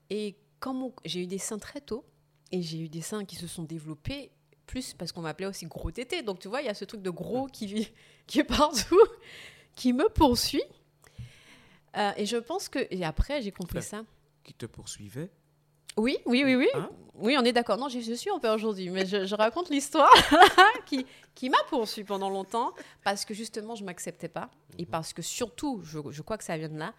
Et 0.08 0.36
quand 0.60 0.92
j'ai 1.04 1.24
eu 1.24 1.26
des 1.26 1.38
seins 1.38 1.58
très 1.58 1.80
tôt, 1.80 2.04
et 2.52 2.62
j'ai 2.62 2.78
eu 2.78 2.88
des 2.88 3.00
seins 3.00 3.24
qui 3.24 3.36
se 3.36 3.46
sont 3.46 3.64
développés 3.64 4.30
plus 4.66 4.94
parce 4.94 5.12
qu'on 5.12 5.22
m'appelait 5.22 5.46
aussi 5.46 5.66
gros 5.66 5.90
tété. 5.90 6.22
Donc 6.22 6.38
tu 6.38 6.48
vois, 6.48 6.62
il 6.62 6.66
y 6.66 6.70
a 6.70 6.74
ce 6.74 6.84
truc 6.84 7.02
de 7.02 7.10
gros 7.10 7.46
qui, 7.46 7.66
vit, 7.66 7.90
qui 8.26 8.40
est 8.40 8.44
partout, 8.44 9.00
qui 9.74 9.92
me 9.92 10.08
poursuit. 10.08 10.62
Euh, 11.96 12.12
et 12.16 12.26
je 12.26 12.36
pense 12.36 12.68
que. 12.68 12.86
Et 12.90 13.04
après, 13.04 13.42
j'ai 13.42 13.52
compris 13.52 13.82
ça. 13.82 14.04
Qui 14.44 14.54
te 14.54 14.66
poursuivait 14.66 15.30
oui, 15.96 16.18
oui, 16.26 16.42
oui, 16.44 16.56
oui. 16.56 16.68
Hein 16.74 16.90
oui, 17.18 17.36
on 17.38 17.44
est 17.44 17.52
d'accord. 17.52 17.78
Non, 17.78 17.88
je, 17.88 17.98
suis 18.12 18.30
en 18.30 18.38
paix 18.38 18.50
aujourd'hui, 18.50 18.90
mais 18.90 19.06
je, 19.06 19.34
raconte 19.34 19.70
l'histoire 19.70 20.12
qui, 20.86 21.06
qui 21.34 21.48
m'a 21.48 21.62
poursuivi 21.68 22.06
pendant 22.06 22.28
longtemps 22.28 22.74
parce 23.04 23.24
que 23.24 23.32
justement, 23.32 23.74
je 23.74 23.82
ne 23.82 23.86
m'acceptais 23.86 24.28
pas. 24.28 24.50
Et 24.78 24.84
mhm. 24.84 24.90
parce 24.90 25.12
que 25.12 25.22
surtout, 25.22 25.80
je, 25.82 25.98
je, 26.10 26.22
crois 26.22 26.36
que 26.36 26.44
ça 26.44 26.56
vient 26.58 26.68
de 26.68 26.78
là, 26.78 26.92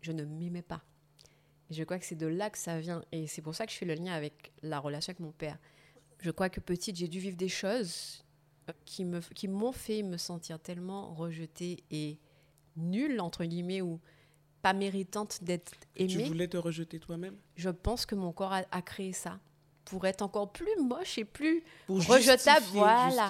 je 0.00 0.12
ne 0.12 0.24
m'aimais 0.24 0.62
pas. 0.62 0.82
Et 1.70 1.74
je 1.74 1.84
crois 1.84 1.98
que 1.98 2.06
c'est 2.06 2.16
de 2.16 2.26
là 2.26 2.48
que 2.48 2.58
ça 2.58 2.80
vient. 2.80 3.02
Et 3.12 3.26
c'est 3.26 3.42
pour 3.42 3.54
ça 3.54 3.66
que 3.66 3.72
je 3.72 3.76
fais 3.76 3.86
le 3.86 3.94
lien 3.94 4.12
avec 4.12 4.52
la 4.62 4.78
relation 4.78 5.10
avec 5.10 5.20
mon 5.20 5.32
père. 5.32 5.58
Je 6.20 6.30
crois 6.30 6.48
que 6.48 6.60
petite, 6.60 6.96
j'ai 6.96 7.08
dû 7.08 7.18
vivre 7.20 7.36
des 7.36 7.48
choses 7.48 8.24
qui 8.84 9.04
m'ont 9.04 9.20
qui 9.34 9.48
fait 9.72 10.02
me 10.02 10.16
sentir 10.16 10.58
tellement 10.58 11.14
rejetée 11.14 11.84
et 11.90 12.18
nulle, 12.76 13.20
entre 13.20 13.44
guillemets, 13.44 13.82
ou 13.82 14.00
pas 14.62 14.72
méritante 14.72 15.42
d'être 15.42 15.72
aimée. 15.96 16.08
Tu 16.08 16.22
voulais 16.24 16.48
te 16.48 16.56
rejeter 16.56 16.98
toi-même? 16.98 17.36
Je 17.56 17.70
pense 17.70 18.06
que 18.06 18.14
mon 18.14 18.32
corps 18.32 18.52
a, 18.52 18.82
créé 18.82 19.12
ça 19.12 19.38
pour 19.84 20.06
être 20.06 20.22
encore 20.22 20.52
plus 20.52 20.76
moche 20.80 21.18
et 21.18 21.24
plus 21.24 21.62
rejetable. 21.88 22.66
Voilà. 22.72 23.28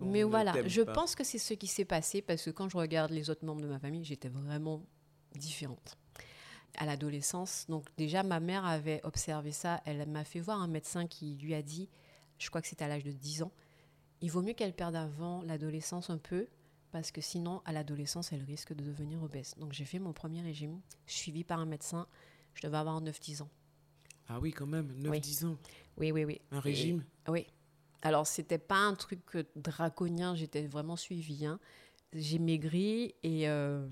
Mais 0.00 0.22
voilà, 0.22 0.54
je 0.66 0.82
pense 0.82 1.14
que 1.14 1.24
c'est 1.24 1.38
ce 1.38 1.54
qui 1.54 1.66
s'est 1.66 1.84
passé 1.84 2.22
parce 2.22 2.44
que 2.44 2.50
quand 2.50 2.68
je 2.68 2.76
regarde 2.76 3.10
les 3.10 3.30
autres 3.30 3.44
membres 3.44 3.62
de 3.62 3.68
ma 3.68 3.78
famille, 3.78 4.04
j'étais 4.04 4.28
vraiment 4.28 4.82
différente. 5.34 5.96
À 6.76 6.86
l'adolescence, 6.86 7.66
donc 7.68 7.86
déjà 7.96 8.24
ma 8.24 8.40
mère 8.40 8.64
avait 8.64 9.00
observé 9.04 9.52
ça, 9.52 9.80
elle 9.84 10.08
m'a 10.08 10.24
fait 10.24 10.40
voir 10.40 10.60
un 10.60 10.66
médecin 10.66 11.06
qui 11.06 11.36
lui 11.36 11.54
a 11.54 11.62
dit, 11.62 11.88
je 12.38 12.48
crois 12.48 12.60
que 12.60 12.66
c'était 12.66 12.84
à 12.84 12.88
l'âge 12.88 13.04
de 13.04 13.12
10 13.12 13.44
ans, 13.44 13.52
il 14.20 14.30
vaut 14.30 14.42
mieux 14.42 14.54
qu'elle 14.54 14.72
perde 14.72 14.96
avant 14.96 15.42
l'adolescence 15.42 16.10
un 16.10 16.18
peu 16.18 16.48
parce 16.94 17.10
que 17.10 17.20
sinon, 17.20 17.60
à 17.64 17.72
l'adolescence, 17.72 18.32
elle 18.32 18.44
risque 18.44 18.72
de 18.72 18.84
devenir 18.84 19.20
obèse. 19.20 19.56
Donc 19.56 19.72
j'ai 19.72 19.84
fait 19.84 19.98
mon 19.98 20.12
premier 20.12 20.42
régime, 20.42 20.80
suivi 21.08 21.42
par 21.42 21.58
un 21.58 21.66
médecin. 21.66 22.06
Je 22.54 22.64
devais 22.64 22.76
avoir 22.76 23.02
9-10 23.02 23.42
ans. 23.42 23.50
Ah 24.28 24.38
oui, 24.38 24.52
quand 24.52 24.68
même, 24.68 24.92
9-10 25.02 25.46
ans. 25.46 25.58
Oui, 25.96 26.12
oui, 26.12 26.24
oui. 26.24 26.40
Un 26.52 26.60
régime 26.60 27.04
Oui. 27.26 27.48
Alors, 28.02 28.28
c'était 28.28 28.58
pas 28.58 28.76
un 28.76 28.94
truc 28.94 29.22
draconien, 29.56 30.36
j'étais 30.36 30.68
vraiment 30.68 30.94
suivie. 30.94 31.46
Hein. 31.46 31.58
J'ai 32.12 32.38
maigri 32.38 33.16
et 33.24 33.48
euh, 33.48 33.88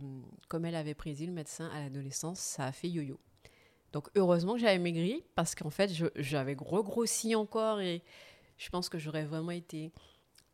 comme 0.46 0.64
elle 0.64 0.76
avait 0.76 0.94
prédit 0.94 1.26
le 1.26 1.32
médecin 1.32 1.70
à 1.70 1.80
l'adolescence, 1.80 2.38
ça 2.38 2.66
a 2.66 2.72
fait 2.72 2.88
yo-yo. 2.88 3.18
Donc, 3.92 4.10
heureusement 4.14 4.52
que 4.54 4.60
j'avais 4.60 4.78
maigri 4.78 5.24
parce 5.34 5.56
qu'en 5.56 5.70
fait, 5.70 5.90
j'avais 6.14 6.54
gros 6.54 6.84
grossi 6.84 7.34
encore 7.34 7.80
et 7.80 8.04
je 8.58 8.70
pense 8.70 8.88
que 8.88 9.00
j'aurais 9.00 9.24
vraiment 9.24 9.50
été 9.50 9.90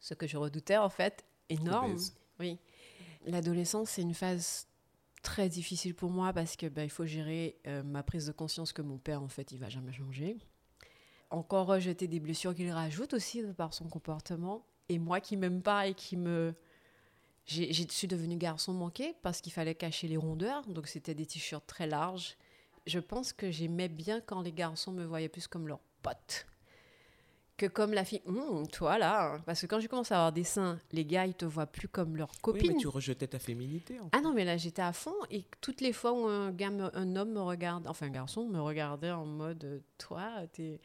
ce 0.00 0.14
que 0.14 0.26
je 0.26 0.38
redoutais 0.38 0.78
en 0.78 0.88
fait, 0.88 1.26
énorme. 1.50 1.98
Oui. 2.40 2.58
L'adolescence, 3.26 3.90
c'est 3.90 4.02
une 4.02 4.14
phase 4.14 4.66
très 5.22 5.48
difficile 5.48 5.94
pour 5.94 6.10
moi 6.10 6.32
parce 6.32 6.56
que 6.56 6.66
bah, 6.66 6.88
faut 6.88 7.06
gérer 7.06 7.56
euh, 7.66 7.82
ma 7.82 8.02
prise 8.02 8.26
de 8.26 8.32
conscience 8.32 8.72
que 8.72 8.82
mon 8.82 8.98
père, 8.98 9.22
en 9.22 9.28
fait, 9.28 9.52
il 9.52 9.58
va 9.58 9.68
jamais 9.68 9.92
changer. 9.92 10.36
Encore 11.30 11.66
rejeter 11.66 12.08
des 12.08 12.20
blessures 12.20 12.54
qu'il 12.54 12.70
rajoute 12.70 13.12
aussi 13.12 13.42
par 13.56 13.74
son 13.74 13.88
comportement. 13.88 14.64
Et 14.88 14.98
moi 14.98 15.20
qui 15.20 15.36
m'aime 15.36 15.62
pas 15.62 15.86
et 15.86 15.94
qui 15.94 16.16
me... 16.16 16.54
Je 17.46 17.86
suis 17.88 18.08
devenue 18.08 18.36
garçon 18.36 18.74
manqué 18.74 19.14
parce 19.22 19.40
qu'il 19.40 19.52
fallait 19.52 19.74
cacher 19.74 20.06
les 20.06 20.18
rondeurs. 20.18 20.66
Donc 20.66 20.86
c'était 20.86 21.14
des 21.14 21.26
t-shirts 21.26 21.66
très 21.66 21.86
larges. 21.86 22.36
Je 22.86 22.98
pense 22.98 23.32
que 23.32 23.50
j'aimais 23.50 23.88
bien 23.88 24.20
quand 24.20 24.42
les 24.42 24.52
garçons 24.52 24.92
me 24.92 25.04
voyaient 25.04 25.28
plus 25.28 25.46
comme 25.46 25.66
leur 25.66 25.80
pote 26.02 26.46
que 27.58 27.66
comme 27.66 27.92
la 27.92 28.04
fille, 28.04 28.22
hum, 28.24 28.66
toi 28.68 28.98
là, 28.98 29.38
parce 29.44 29.60
que 29.60 29.66
quand 29.66 29.80
je 29.80 29.88
commence 29.88 30.12
à 30.12 30.16
avoir 30.16 30.32
des 30.32 30.44
seins, 30.44 30.78
les 30.92 31.04
gars 31.04 31.26
ils 31.26 31.34
te 31.34 31.44
voient 31.44 31.66
plus 31.66 31.88
comme 31.88 32.16
leur 32.16 32.30
copine. 32.40 32.68
Oui, 32.68 32.74
mais 32.74 32.80
tu 32.80 32.88
rejetais 32.88 33.26
ta 33.26 33.38
féminité. 33.38 33.98
Ah 34.12 34.20
non, 34.20 34.32
mais 34.32 34.44
là 34.44 34.56
j'étais 34.56 34.80
à 34.80 34.92
fond 34.92 35.16
et 35.30 35.44
toutes 35.60 35.80
les 35.80 35.92
fois 35.92 36.12
où 36.12 36.26
un 36.26 36.52
gars, 36.52 36.70
un 36.70 37.16
homme 37.16 37.32
me 37.32 37.40
regarde, 37.40 37.86
enfin 37.86 38.06
un 38.06 38.10
garçon 38.10 38.46
me 38.48 38.60
regardait 38.60 39.10
en 39.10 39.26
mode, 39.26 39.82
toi, 39.98 40.44
es... 40.58 40.80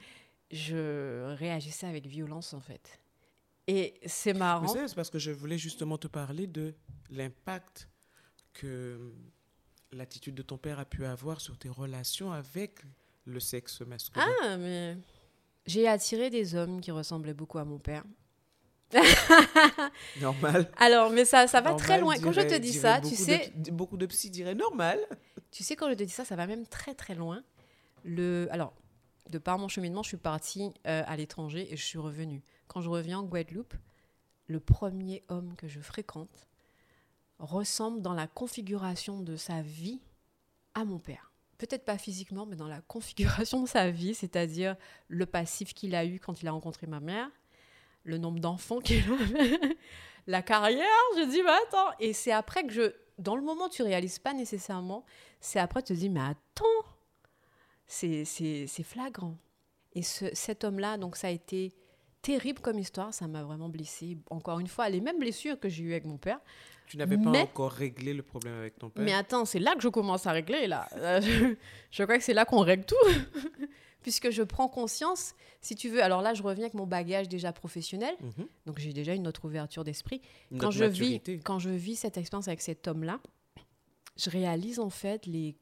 je 0.52 1.34
réagissais 1.36 1.88
avec 1.88 2.08
violence 2.08 2.54
en 2.54 2.60
fait. 2.60 3.00
Et 3.68 3.94
c'est 4.06 4.34
marrant. 4.34 4.68
C'est 4.68 4.96
parce 4.96 5.10
que 5.10 5.20
je 5.20 5.32
voulais 5.32 5.58
justement 5.58 5.98
te 5.98 6.08
parler 6.08 6.48
de 6.48 6.74
l'impact 7.12 7.88
que 8.52 9.14
l'attitude 9.92 10.36
de 10.36 10.42
ton 10.42 10.58
père 10.58 10.80
a 10.80 10.86
pu 10.86 11.06
avoir 11.06 11.40
sur 11.40 11.58
tes 11.58 11.70
relations 11.70 12.32
avec 12.32 12.82
le 13.26 13.40
sexe 13.40 13.82
masculin. 13.82 14.26
Ah, 14.42 14.58
mais 14.58 14.98
j'ai 15.65 15.88
attiré 15.88 16.30
des 16.30 16.56
hommes 16.56 16.82
qui 16.82 16.91
ressemblaient 16.91 17.34
beaucoup 17.34 17.58
à 17.58 17.65
mon 17.65 17.80
père. 17.80 18.04
normal. 20.21 20.69
Alors, 20.78 21.10
mais 21.10 21.26
ça, 21.26 21.47
ça 21.47 21.62
va 21.62 21.73
très 21.73 21.99
loin. 21.99 22.15
quand 22.19 22.32
je 22.32 22.41
te 22.41 22.58
dis 22.58 22.73
ça, 22.73 23.02
tu 23.02 23.15
sais. 23.15 23.52
beaucoup 23.71 23.97
de 23.97 24.06
psy 24.06 24.30
diraient 24.30 24.56
normal. 24.56 24.99
Tu 25.52 25.63
sais, 25.63 25.76
quand 25.76 25.89
je 25.89 25.95
te 25.95 26.04
dis 26.04 26.12
ça, 26.12 26.26
ça 26.26 26.36
va 26.36 26.47
même 26.47 26.67
très 26.67 26.93
très 26.93 27.15
loin. 27.15 27.43
Le, 28.04 28.47
alors, 28.52 28.73
de 29.30 29.38
par 29.38 29.58
mon 29.58 29.67
cheminement, 29.67 30.04
je 30.04 30.10
suis 30.10 30.17
partie 30.17 30.73
euh, 30.88 31.04
à 31.06 31.15
l'étranger 31.15 31.71
et 31.71 31.78
je 31.78 31.84
suis 31.84 31.97
revenue. 31.97 32.43
Quand 32.67 32.82
je 32.82 32.89
reviens 32.89 33.19
en 33.19 33.23
Guadeloupe, 33.23 33.73
le 34.47 34.60
premier 34.60 35.23
homme 35.30 35.56
que 35.56 35.67
je 35.67 35.80
fréquente 35.80 36.47
ressemble 37.39 38.02
dans 38.02 38.13
la 38.13 38.28
configuration 38.28 39.21
de 39.21 39.36
sa 39.36 39.62
vie 39.62 40.02
à 40.76 40.86
mon 40.86 40.99
père 40.99 41.33
peut-être 41.65 41.86
pas 41.86 41.97
physiquement, 41.97 42.45
mais 42.45 42.56
dans 42.56 42.67
la 42.67 42.82
configuration 42.88 43.63
de 43.63 43.67
sa 43.67 43.89
vie, 43.89 44.13
c'est-à-dire 44.13 44.76
le 45.08 45.26
passif 45.26 45.73
qu'il 45.73 45.95
a 45.95 46.06
eu 46.06 46.19
quand 46.19 46.41
il 46.41 46.47
a 46.47 46.52
rencontré 46.52 46.88
ma 46.88 46.99
mère, 46.99 47.30
le 48.04 48.17
nombre 48.17 48.39
d'enfants 48.39 48.80
qu'il 48.80 49.04
avait, 49.21 49.60
la 50.28 50.41
carrière. 50.41 50.86
Je 51.17 51.30
dis, 51.30 51.41
mais 51.41 51.52
attends. 51.67 51.91
Et 51.99 52.13
c'est 52.13 52.32
après 52.32 52.65
que 52.65 52.73
je. 52.73 52.93
Dans 53.19 53.36
le 53.36 53.43
moment, 53.43 53.69
tu 53.69 53.84
réalises 53.84 54.19
pas 54.19 54.34
nécessairement. 54.34 55.06
C'est 55.39 55.60
après, 55.60 55.84
tu 55.84 55.93
te 55.93 55.99
dis, 55.99 56.10
mais 56.10 56.19
attends, 56.19 56.65
c'est 57.86 58.26
flagrant. 58.84 59.38
Et 59.93 60.02
ce, 60.02 60.26
cet 60.34 60.63
homme-là, 60.63 60.97
donc 60.97 61.15
ça 61.15 61.28
a 61.28 61.30
été 61.30 61.73
terrible 62.24 62.60
comme 62.62 62.80
histoire, 62.80 63.14
ça 63.14 63.28
m'a 63.28 63.44
vraiment 63.44 63.70
blessée. 63.70 64.18
Encore 64.32 64.60
une 64.60 64.68
fois, 64.68 64.90
les 64.90 65.02
mêmes 65.02 65.20
blessures 65.20 65.60
que 65.60 65.70
j'ai 65.70 65.84
eues 65.84 65.92
avec 65.92 66.06
mon 66.06 66.18
père, 66.18 66.40
tu 66.88 66.98
n'avais 66.98 67.18
pas 67.18 67.30
encore 67.30 67.72
réglé 67.72 68.14
le 68.14 68.24
problème 68.24 68.56
avec 68.58 68.80
ton 68.80 68.90
père? 68.90 69.04
Mais 69.04 69.14
attends, 69.14 69.46
c'est 69.46 69.60
là 69.60 69.76
que 69.76 69.82
je 69.82 69.90
commence 69.90 70.26
à 70.26 70.32
régler, 70.32 70.66
là. 70.68 70.88
je 71.92 72.04
crois 72.04 72.18
que 72.18 72.24
c'est 72.24 72.34
là 72.34 72.46
qu'on 72.46 72.62
règle 72.62 72.86
tout. 72.86 72.96
puisque 74.02 74.32
je 74.32 74.44
prends 74.44 74.68
conscience, 74.68 75.34
si 75.62 75.76
tu 75.76 75.88
veux. 75.90 76.04
Alors 76.04 76.22
là, 76.22 76.34
je 76.34 76.44
reviens 76.44 76.66
avec 76.66 76.74
mon 76.74 76.86
bagage 76.86 77.30
déjà 77.30 77.54
professionnel, 77.54 78.14
Mhm. 78.20 78.48
donc 78.66 78.80
j'ai 78.80 78.92
déjà 78.92 79.14
une 79.14 79.28
autre 79.28 79.46
ouverture 79.46 79.86
d'esprit. 79.86 80.22
Quand 80.60 80.72
je, 80.72 80.84
vis, 80.84 81.22
quand 81.46 81.58
je 81.60 81.70
vis 81.70 81.96
cette 81.96 82.18
expérience 82.18 82.50
avec 82.50 82.62
cet 82.62 82.86
homme-là, 82.88 83.20
je 84.18 84.30
réalise 84.30 84.80
en 84.80 84.90
fait 84.90 85.26
les 85.26 85.56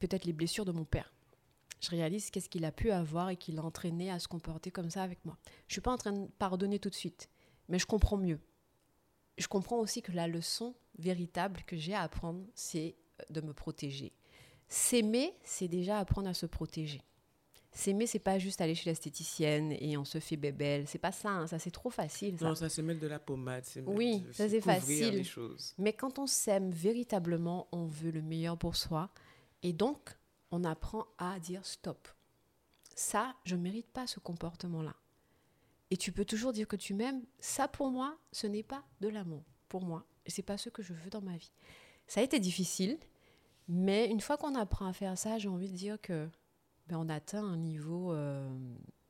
peut-être 0.00 0.24
les 0.24 0.32
blessures 0.32 0.64
de 0.64 0.72
mon 0.72 0.84
père. 0.84 1.13
Je 1.84 1.90
réalise 1.90 2.30
qu'est-ce 2.30 2.48
qu'il 2.48 2.64
a 2.64 2.72
pu 2.72 2.90
avoir 2.90 3.28
et 3.28 3.36
qui 3.36 3.52
l'a 3.52 3.62
entraîné 3.62 4.10
à 4.10 4.18
se 4.18 4.26
comporter 4.26 4.70
comme 4.70 4.88
ça 4.88 5.02
avec 5.02 5.22
moi. 5.26 5.36
Je 5.68 5.74
suis 5.74 5.82
pas 5.82 5.92
en 5.92 5.98
train 5.98 6.12
de 6.12 6.26
pardonner 6.38 6.78
tout 6.78 6.88
de 6.88 6.94
suite, 6.94 7.28
mais 7.68 7.78
je 7.78 7.84
comprends 7.84 8.16
mieux. 8.16 8.40
Je 9.36 9.48
comprends 9.48 9.78
aussi 9.78 10.00
que 10.00 10.12
la 10.12 10.26
leçon 10.26 10.74
véritable 10.98 11.62
que 11.66 11.76
j'ai 11.76 11.92
à 11.92 12.00
apprendre, 12.00 12.42
c'est 12.54 12.96
de 13.28 13.40
me 13.42 13.52
protéger. 13.52 14.12
S'aimer, 14.68 15.34
c'est 15.44 15.68
déjà 15.68 15.98
apprendre 15.98 16.28
à 16.28 16.34
se 16.34 16.46
protéger. 16.46 17.02
S'aimer, 17.70 18.06
c'est 18.06 18.18
pas 18.18 18.38
juste 18.38 18.62
aller 18.62 18.74
chez 18.74 18.88
l'esthéticienne 18.88 19.72
et 19.72 19.98
on 19.98 20.04
se 20.06 20.20
fait 20.20 20.36
bébelle. 20.36 20.86
C'est 20.86 20.98
pas 20.98 21.12
ça, 21.12 21.30
hein, 21.30 21.46
ça 21.46 21.58
c'est 21.58 21.72
trop 21.72 21.90
facile. 21.90 22.38
Ça. 22.38 22.46
Non, 22.46 22.54
ça 22.54 22.70
c'est 22.70 22.82
mettre 22.82 23.00
de 23.00 23.08
la 23.08 23.18
pommade. 23.18 23.64
Oui, 23.84 24.24
ça, 24.32 24.48
c'est 24.48 24.60
facile. 24.60 25.16
les 25.16 25.24
choses. 25.24 25.74
Mais 25.76 25.92
quand 25.92 26.18
on 26.18 26.26
s'aime 26.26 26.70
véritablement, 26.70 27.68
on 27.72 27.86
veut 27.86 28.12
le 28.12 28.22
meilleur 28.22 28.56
pour 28.56 28.76
soi. 28.76 29.10
Et 29.62 29.72
donc, 29.72 30.16
on 30.54 30.64
apprend 30.64 31.06
à 31.18 31.38
dire 31.40 31.66
stop. 31.66 32.08
Ça, 32.94 33.34
je 33.44 33.56
ne 33.56 33.62
mérite 33.62 33.88
pas 33.88 34.06
ce 34.06 34.20
comportement-là. 34.20 34.94
Et 35.90 35.96
tu 35.96 36.12
peux 36.12 36.24
toujours 36.24 36.52
dire 36.52 36.68
que 36.68 36.76
tu 36.76 36.94
m'aimes. 36.94 37.24
Ça, 37.40 37.66
pour 37.66 37.90
moi, 37.90 38.16
ce 38.32 38.46
n'est 38.46 38.62
pas 38.62 38.84
de 39.00 39.08
l'amour. 39.08 39.42
Pour 39.68 39.82
moi. 39.82 40.06
C'est 40.26 40.42
pas 40.42 40.56
ce 40.56 40.70
que 40.70 40.82
je 40.82 40.94
veux 40.94 41.10
dans 41.10 41.20
ma 41.20 41.36
vie. 41.36 41.52
Ça 42.06 42.20
a 42.20 42.22
été 42.22 42.38
difficile. 42.38 42.98
Mais 43.66 44.08
une 44.08 44.20
fois 44.20 44.36
qu'on 44.36 44.54
apprend 44.54 44.86
à 44.86 44.92
faire 44.92 45.18
ça, 45.18 45.38
j'ai 45.38 45.48
envie 45.48 45.70
de 45.70 45.76
dire 45.76 46.00
que 46.00 46.28
ben, 46.86 46.98
on 46.98 47.08
atteint 47.08 47.44
un 47.44 47.56
niveau 47.56 48.12
euh, 48.12 48.48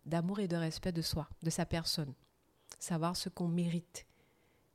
d'amour 0.07 0.41
et 0.41 0.49
de 0.49 0.57
respect 0.57 0.93
de 0.93 1.03
soi, 1.03 1.29
de 1.43 1.51
sa 1.51 1.67
personne. 1.67 2.15
Savoir 2.79 3.17
ce 3.17 3.29
qu'on 3.29 3.49
mérite. 3.49 4.07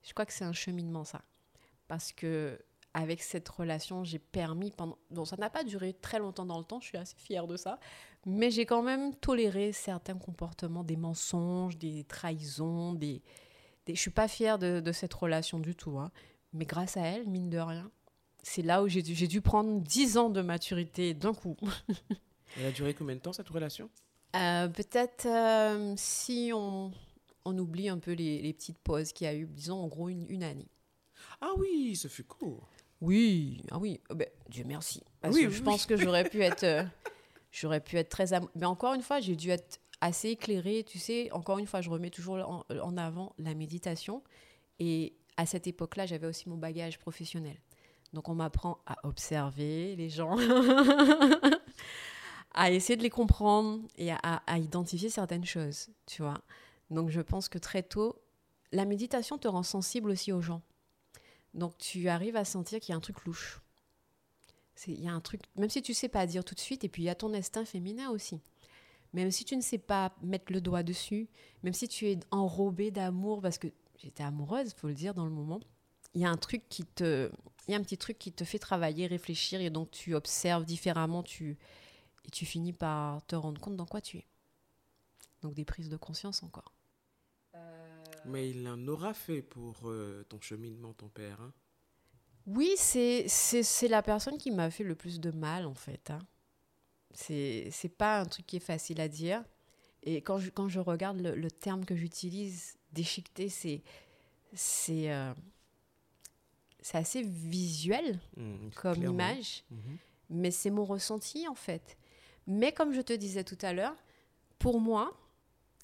Je 0.04 0.14
crois 0.14 0.26
que 0.26 0.34
c'est 0.34 0.46
un 0.46 0.54
cheminement, 0.54 1.04
ça 1.04 1.22
parce 1.90 2.14
que 2.14 2.62
avec 2.94 3.22
cette 3.22 3.48
relation, 3.48 4.04
j'ai 4.04 4.20
permis 4.20 4.72
pendant 4.72 4.98
bon, 5.12 5.26
ça 5.26 5.38
n'a 5.38 5.50
pas 5.50 5.64
duré 5.64 5.94
très 5.94 6.20
longtemps 6.20 6.46
dans 6.46 6.58
le 6.58 6.64
temps, 6.64 6.80
je 6.80 6.88
suis 6.88 6.98
assez 6.98 7.16
fière 7.18 7.48
de 7.48 7.56
ça, 7.56 7.80
mais 8.26 8.52
j'ai 8.52 8.66
quand 8.66 8.82
même 8.82 9.14
toléré 9.16 9.72
certains 9.72 10.18
comportements, 10.18 10.84
des 10.84 10.98
mensonges, 10.98 11.78
des 11.78 12.04
trahisons, 12.06 12.94
des, 12.94 13.22
des... 13.86 13.96
je 13.96 14.00
suis 14.02 14.12
pas 14.12 14.28
fière 14.28 14.58
de, 14.58 14.80
de 14.80 14.92
cette 14.92 15.14
relation 15.14 15.60
du 15.60 15.76
tout, 15.76 16.00
hein. 16.00 16.12
mais 16.54 16.66
grâce 16.66 16.98
à 16.98 17.02
elle, 17.02 17.28
mine 17.28 17.50
de 17.50 17.60
rien, 17.60 17.92
c'est 18.42 18.62
là 18.62 18.82
où 18.84 18.88
j'ai 18.88 19.02
dû, 19.02 19.42
prendre 19.42 19.82
10 19.82 20.18
ans 20.18 20.30
de 20.30 20.42
maturité 20.42 21.14
d'un 21.14 21.34
coup. 21.34 21.58
Elle 22.58 22.66
a 22.66 22.72
duré 22.72 22.94
combien 22.94 23.16
de 23.16 23.22
temps 23.22 23.34
cette 23.34 23.50
relation? 23.50 23.90
Euh, 24.36 24.68
Peut-être 24.68 25.28
euh, 25.28 25.94
si 25.98 26.52
on, 26.54 26.92
on 27.46 27.58
oublie 27.58 27.90
un 27.90 28.00
peu 28.00 28.14
les, 28.14 28.42
les 28.42 28.54
petites 28.54 28.80
pauses 28.80 29.12
qu'il 29.12 29.26
y 29.26 29.30
a 29.30 29.36
eu, 29.36 29.46
disons 29.46 29.78
en 29.78 29.88
gros 29.88 30.10
une, 30.10 30.26
une 30.30 30.44
année. 30.44 30.70
Ah 31.42 31.52
oui, 31.58 31.96
ce 31.96 32.08
fut 32.08 32.24
court. 32.24 32.68
Oui, 33.02 33.62
ah 33.72 33.78
oui, 33.78 34.00
euh, 34.12 34.16
ben, 34.16 34.28
Dieu 34.50 34.64
merci. 34.66 35.02
Parce 35.22 35.36
Oui, 35.36 35.44
que 35.44 35.48
oui, 35.48 35.54
je 35.56 35.64
pense 35.64 35.86
que 35.86 35.98
j'aurais 35.98 36.28
pu 36.28 36.42
être, 36.42 36.64
euh, 36.80 36.84
j'aurais 37.52 37.82
pu 37.82 37.98
être 37.98 38.10
très, 38.10 38.34
am- 38.34 38.48
mais 38.56 38.66
encore 38.66 38.94
une 38.94 39.02
fois, 39.02 39.20
j'ai 39.20 39.36
dû 39.36 39.50
être 39.50 39.80
assez 40.02 40.30
éclairée. 40.30 40.84
Tu 40.86 41.00
sais, 41.00 41.32
encore 41.32 41.60
une 41.60 41.68
fois, 41.68 41.82
je 41.82 41.90
remets 41.90 42.10
toujours 42.10 42.36
en, 42.38 42.64
en 42.82 42.98
avant 42.98 43.34
la 43.38 43.54
méditation. 43.54 44.24
Et 44.80 45.14
à 45.38 45.46
cette 45.46 45.68
époque-là, 45.68 46.06
j'avais 46.06 46.28
aussi 46.28 46.50
mon 46.50 46.58
bagage 46.58 47.00
professionnel. 47.00 47.58
Donc, 48.14 48.28
on 48.28 48.36
m'apprend 48.36 48.80
à 48.86 48.98
observer 49.08 49.96
les 49.96 50.10
gens, 50.10 50.38
à 52.54 52.72
essayer 52.72 52.98
de 52.98 53.04
les 53.04 53.10
comprendre 53.10 53.82
et 53.98 54.12
à, 54.12 54.18
à- 54.24 54.54
à 54.54 54.58
identifier 54.58 55.10
certaines 55.10 55.46
choses, 55.46 55.90
tu 56.06 56.22
vois. 56.24 56.42
Donc, 56.90 57.10
je 57.10 57.22
pense 57.22 57.48
que 57.50 57.58
très 57.60 57.84
tôt, 57.84 58.16
la 58.72 58.86
méditation 58.86 59.38
te 59.38 59.48
rend 59.48 59.64
sensible 59.64 60.10
aussi 60.10 60.32
aux 60.32 60.42
gens. 60.42 60.62
Donc 61.54 61.78
tu 61.78 62.10
arrives 62.10 62.36
à 62.36 62.46
sentir 62.46 62.80
qu'il 62.80 62.92
y 62.92 62.94
a 62.94 62.98
un 62.98 63.02
truc 63.02 63.24
louche. 63.26 63.62
Il 64.88 65.02
y 65.04 65.10
a 65.10 65.12
un 65.12 65.20
truc, 65.20 65.42
même 65.58 65.70
si 65.70 65.82
tu 65.82 65.94
sais 65.94 66.08
pas 66.08 66.26
dire 66.26 66.46
tout 66.46 66.56
de 66.56 66.60
suite, 66.60 66.84
et 66.86 66.90
puis 66.90 67.04
il 67.04 67.06
y 67.06 67.10
a 67.10 67.16
ton 67.16 67.34
instinct 67.34 67.66
féminin 67.66 68.10
aussi. 68.12 68.40
Même 69.12 69.30
si 69.32 69.44
tu 69.44 69.58
ne 69.58 69.62
sais 69.62 69.78
pas 69.78 70.16
mettre 70.22 70.54
le 70.54 70.62
doigt 70.62 70.84
dessus, 70.84 71.28
même 71.64 71.74
si 71.74 71.88
tu 71.88 72.08
es 72.08 72.20
enrobée 72.32 72.92
d'amour, 72.92 73.42
parce 73.42 73.58
que 73.58 73.68
j'étais 73.98 74.24
amoureuse, 74.24 74.74
faut 74.74 74.88
le 74.88 74.94
dire 74.94 75.14
dans 75.14 75.26
le 75.26 75.32
moment, 75.32 75.60
il 76.14 76.22
y 76.22 76.26
a 76.26 76.30
un 76.30 76.38
truc 76.38 76.64
qui 76.70 76.86
te, 76.86 77.30
il 77.68 77.72
y 77.72 77.76
a 77.76 77.78
un 77.78 77.84
petit 77.84 77.98
truc 77.98 78.18
qui 78.18 78.32
te 78.32 78.46
fait 78.46 78.60
travailler, 78.60 79.08
réfléchir, 79.08 79.60
et 79.60 79.70
donc 79.70 79.92
tu 79.92 80.16
observes 80.16 80.64
différemment, 80.64 81.24
tu 81.24 81.58
et 82.26 82.32
tu 82.32 82.46
finis 82.46 82.74
par 82.74 83.26
te 83.26 83.36
rendre 83.36 83.60
compte 83.60 83.76
dans 83.76 83.86
quoi 83.86 84.02
tu 84.02 84.18
es. 84.18 84.26
Donc 85.42 85.54
des 85.54 85.66
prises 85.66 85.90
de 85.90 85.98
conscience 85.98 86.44
encore. 86.44 86.74
Mais 88.26 88.50
il 88.50 88.68
en 88.68 88.88
aura 88.88 89.14
fait 89.14 89.42
pour 89.42 89.76
euh, 89.90 90.24
ton 90.30 90.40
cheminement, 90.42 90.94
ton 90.94 91.10
père. 91.10 91.40
hein. 91.42 91.54
Oui, 92.48 92.74
c'est 92.78 93.28
la 93.90 94.02
personne 94.02 94.38
qui 94.38 94.50
m'a 94.52 94.70
fait 94.72 94.84
le 94.84 94.96
plus 94.96 95.20
de 95.20 95.32
mal, 95.32 95.66
en 95.66 95.76
fait. 95.76 96.10
Hein. 96.10 96.20
C'est 97.12 97.70
c'est 97.72 97.90
pas 97.90 98.20
un 98.22 98.26
truc 98.26 98.46
qui 98.48 98.58
est 98.58 98.60
facile 98.62 99.00
à 99.02 99.08
dire. 99.08 99.44
Et 100.04 100.22
quand 100.22 100.40
je, 100.40 100.50
quand 100.50 100.68
je 100.70 100.80
regarde 100.80 101.20
le, 101.20 101.36
le 101.36 101.52
terme 101.52 101.86
que 101.86 101.96
j'utilise, 101.96 102.78
déchiqueter, 102.94 103.50
c'est 103.50 103.82
c'est 104.54 105.12
euh, 105.12 105.34
c'est 106.82 106.98
assez 106.98 107.22
visuel 107.22 108.20
Mm, 108.38 108.70
comme 108.76 108.96
clairement. 108.96 109.12
image, 109.14 109.64
Mhm. 109.70 109.98
mais 110.30 110.52
c'est 110.52 110.70
mon 110.72 110.86
ressenti, 110.86 111.48
en 111.48 111.56
fait. 111.56 111.98
Mais 112.48 112.72
comme 112.72 112.94
je 112.94 113.02
te 113.02 113.14
disais 113.14 113.44
tout 113.44 113.58
à 113.62 113.74
l'heure, 113.74 113.96
pour 114.58 114.80
moi, 114.80 115.14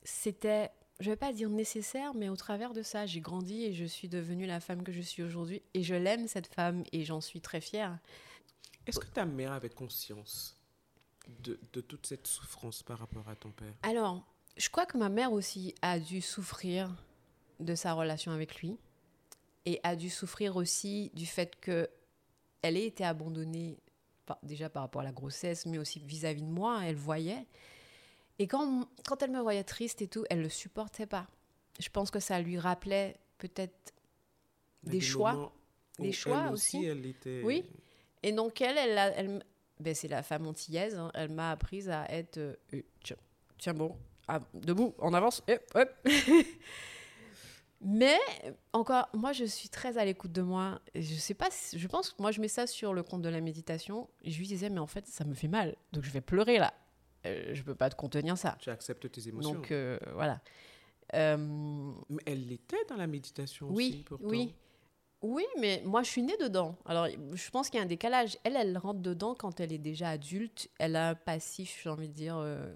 c'était, 0.03 0.71
je 0.99 1.09
vais 1.09 1.15
pas 1.15 1.33
dire 1.33 1.49
nécessaire, 1.49 2.13
mais 2.13 2.29
au 2.29 2.35
travers 2.35 2.73
de 2.73 2.81
ça, 2.81 3.05
j'ai 3.05 3.19
grandi 3.19 3.63
et 3.63 3.73
je 3.73 3.85
suis 3.85 4.07
devenue 4.07 4.45
la 4.45 4.59
femme 4.59 4.83
que 4.83 4.91
je 4.91 5.01
suis 5.01 5.23
aujourd'hui. 5.23 5.61
Et 5.73 5.83
je 5.83 5.95
l'aime, 5.95 6.27
cette 6.27 6.47
femme, 6.47 6.83
et 6.91 7.03
j'en 7.03 7.21
suis 7.21 7.41
très 7.41 7.61
fière. 7.61 7.99
Est-ce 8.87 8.99
que 8.99 9.07
ta 9.07 9.25
mère 9.25 9.51
avait 9.51 9.69
conscience 9.69 10.55
de, 11.43 11.59
de 11.73 11.81
toute 11.81 12.05
cette 12.05 12.27
souffrance 12.27 12.83
par 12.83 12.99
rapport 12.99 13.27
à 13.27 13.35
ton 13.35 13.51
père? 13.51 13.73
Alors, 13.83 14.23
je 14.57 14.69
crois 14.69 14.85
que 14.85 14.97
ma 14.97 15.09
mère 15.09 15.33
aussi 15.33 15.75
a 15.81 15.99
dû 15.99 16.21
souffrir 16.21 16.89
de 17.59 17.75
sa 17.75 17.93
relation 17.93 18.31
avec 18.31 18.61
lui 18.61 18.77
et 19.65 19.79
a 19.83 19.95
dû 19.95 20.09
souffrir 20.09 20.55
aussi 20.55 21.11
du 21.13 21.25
fait 21.25 21.55
que 21.59 21.89
elle 22.61 22.77
ait 22.77 22.85
été 22.85 23.03
abandonnée 23.03 23.77
par- 24.25 24.39
déjà 24.43 24.69
par 24.69 24.83
rapport 24.83 25.01
à 25.01 25.05
la 25.05 25.11
grossesse, 25.11 25.65
mais 25.65 25.77
aussi 25.77 25.99
vis-à-vis 25.99 26.41
de 26.41 26.47
moi. 26.47 26.81
Elle 26.85 26.95
voyait. 26.95 27.45
Et 28.39 28.47
quand, 28.47 28.87
quand 29.07 29.21
elle 29.23 29.31
me 29.31 29.39
voyait 29.39 29.63
triste 29.63 30.01
et 30.01 30.07
tout, 30.07 30.25
elle 30.29 30.41
le 30.41 30.49
supportait 30.49 31.05
pas. 31.05 31.27
Je 31.79 31.89
pense 31.89 32.11
que 32.11 32.19
ça 32.19 32.39
lui 32.39 32.59
rappelait 32.59 33.17
peut-être 33.37 33.93
Des 34.83 35.01
choix. 35.01 35.53
Des 35.99 36.11
choix 36.11 36.45
elle 36.47 36.53
aussi. 36.53 36.83
Elle 36.83 37.05
était... 37.05 37.41
Oui. 37.43 37.65
Et 38.23 38.31
donc, 38.31 38.59
elle, 38.61 38.77
elle, 38.77 39.43
ben, 39.79 39.93
c'est 39.93 40.07
la 40.07 40.23
femme 40.23 40.47
antillaise, 40.47 40.95
hein, 40.95 41.11
elle 41.13 41.31
m'a 41.31 41.51
appris 41.51 41.89
à 41.89 42.11
être. 42.11 42.37
euh, 42.37 42.55
euh, 42.73 42.81
tiens, 43.03 43.17
tiens 43.57 43.73
bon, 43.73 43.95
ah, 44.27 44.39
debout, 44.53 44.95
en 44.97 45.13
avance. 45.13 45.43
Mais, 47.81 48.17
encore, 48.73 49.09
moi, 49.13 49.31
je 49.31 49.45
suis 49.45 49.69
très 49.69 49.97
à 49.99 50.05
l'écoute 50.05 50.31
de 50.31 50.41
moi. 50.41 50.81
Je 50.95 51.13
sais 51.15 51.35
pas, 51.35 51.49
je 51.75 51.87
pense 51.87 52.11
que 52.11 52.21
moi, 52.21 52.31
je 52.31 52.41
mets 52.41 52.47
ça 52.47 52.65
sur 52.65 52.93
le 52.93 53.03
compte 53.03 53.21
de 53.21 53.29
la 53.29 53.41
méditation. 53.41 54.09
Et 54.23 54.31
je 54.31 54.39
lui 54.39 54.47
disais, 54.47 54.69
mais 54.69 54.79
en 54.79 54.87
fait, 54.87 55.05
ça 55.07 55.23
me 55.23 55.35
fait 55.35 55.47
mal. 55.47 55.75
Donc, 55.91 56.03
je 56.03 56.09
vais 56.09 56.21
pleurer 56.21 56.57
là. 56.57 56.73
Euh, 57.25 57.53
je 57.53 57.63
peux 57.63 57.75
pas 57.75 57.89
te 57.89 57.95
contenir 57.95 58.37
ça. 58.37 58.57
Tu 58.59 58.69
acceptes 58.69 59.09
tes 59.11 59.27
émotions. 59.27 59.53
Donc, 59.53 59.71
euh, 59.71 59.97
voilà. 60.13 60.41
Euh, 61.13 61.37
Mais 62.09 62.21
elle 62.25 62.51
était 62.51 62.83
dans 62.89 62.95
la 62.95 63.07
méditation 63.07 63.67
aussi, 63.67 63.75
oui, 63.75 64.03
pourtant. 64.05 64.27
oui. 64.27 64.53
Oui, 65.21 65.45
mais 65.59 65.81
moi, 65.85 66.03
je 66.03 66.09
suis 66.09 66.21
née 66.21 66.37
dedans. 66.39 66.77
Alors, 66.85 67.07
je 67.07 67.49
pense 67.49 67.69
qu'il 67.69 67.79
y 67.79 67.81
a 67.81 67.83
un 67.83 67.87
décalage. 67.87 68.37
Elle, 68.43 68.55
elle 68.55 68.77
rentre 68.77 68.99
dedans 68.99 69.33
quand 69.33 69.59
elle 69.59 69.73
est 69.73 69.79
déjà 69.79 70.09
adulte. 70.09 70.69
Elle 70.77 70.95
a 70.95 71.09
un 71.09 71.15
passif, 71.15 71.79
j'ai 71.81 71.89
envie 71.89 72.09
de 72.09 72.13
dire, 72.13 72.37
euh, 72.37 72.71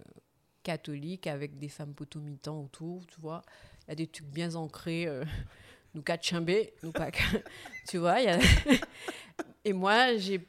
catholique, 0.64 1.28
avec 1.28 1.60
des 1.60 1.70
femmes 1.70 1.94
potomitans 1.94 2.60
autour, 2.64 3.06
tu 3.06 3.20
vois. 3.20 3.44
Il 3.86 3.90
y 3.90 3.92
a 3.92 3.96
des 3.96 4.08
trucs 4.08 4.30
bien 4.30 4.56
ancrés. 4.56 5.08
nous 5.94 6.02
quatre 6.02 6.24
chimbés, 6.24 6.74
nous 6.84 6.92
pas... 6.92 7.10
tu 7.90 7.98
vois, 7.98 8.20
il 8.20 8.26
y 8.26 8.30
a... 8.30 8.40
Et 9.66 9.74
moi, 9.74 10.16
j'ai... 10.18 10.48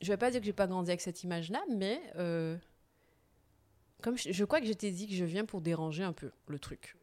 Je 0.00 0.08
vais 0.08 0.16
pas 0.16 0.30
dire 0.30 0.40
que 0.40 0.46
j'ai 0.46 0.52
pas 0.52 0.66
grandi 0.66 0.90
avec 0.90 1.00
cette 1.00 1.22
image-là, 1.22 1.62
mais... 1.70 2.00
euh, 2.16 2.56
Comme 4.04 4.18
je, 4.18 4.32
je 4.32 4.44
crois 4.44 4.60
que 4.60 4.66
je 4.66 4.74
t'ai 4.74 4.90
dit 4.90 5.06
que 5.06 5.14
je 5.14 5.24
viens 5.24 5.46
pour 5.46 5.62
déranger 5.62 6.02
un 6.02 6.12
peu 6.12 6.30
le 6.48 6.58
truc. 6.58 6.94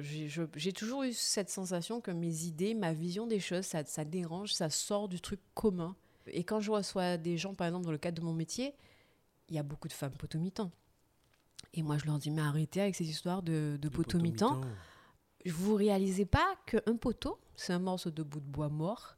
J'ai 0.00 0.72
toujours 0.72 1.04
eu 1.04 1.12
cette 1.12 1.50
sensation 1.50 2.00
que 2.00 2.10
mes 2.10 2.46
idées, 2.46 2.74
ma 2.74 2.92
vision 2.92 3.28
des 3.28 3.38
choses, 3.38 3.64
ça, 3.64 3.84
ça 3.84 4.04
dérange, 4.04 4.52
ça 4.54 4.68
sort 4.68 5.08
du 5.08 5.20
truc 5.20 5.38
commun. 5.54 5.94
Et 6.26 6.42
quand 6.42 6.58
je 6.58 6.72
reçois 6.72 7.16
des 7.16 7.38
gens, 7.38 7.54
par 7.54 7.68
exemple, 7.68 7.84
dans 7.84 7.92
le 7.92 7.98
cadre 7.98 8.20
de 8.20 8.26
mon 8.26 8.32
métier, 8.32 8.74
il 9.48 9.54
y 9.54 9.58
a 9.60 9.62
beaucoup 9.62 9.86
de 9.86 9.92
femmes 9.92 10.16
potomitans. 10.16 10.72
Et 11.74 11.84
moi, 11.84 11.96
je 11.96 12.06
leur 12.06 12.18
dis, 12.18 12.32
mais 12.32 12.42
arrêtez 12.42 12.80
avec 12.80 12.96
ces 12.96 13.08
histoires 13.08 13.44
de, 13.44 13.78
de 13.80 13.88
potomitans. 13.88 14.56
potomitan. 14.56 14.76
Vous 15.46 15.76
réalisez 15.76 16.26
pas 16.26 16.56
qu'un 16.66 16.96
poteau, 16.96 17.38
c'est 17.54 17.72
un 17.72 17.78
morceau 17.78 18.10
de 18.10 18.24
bout 18.24 18.40
de 18.40 18.46
bois 18.46 18.68
mort. 18.68 19.16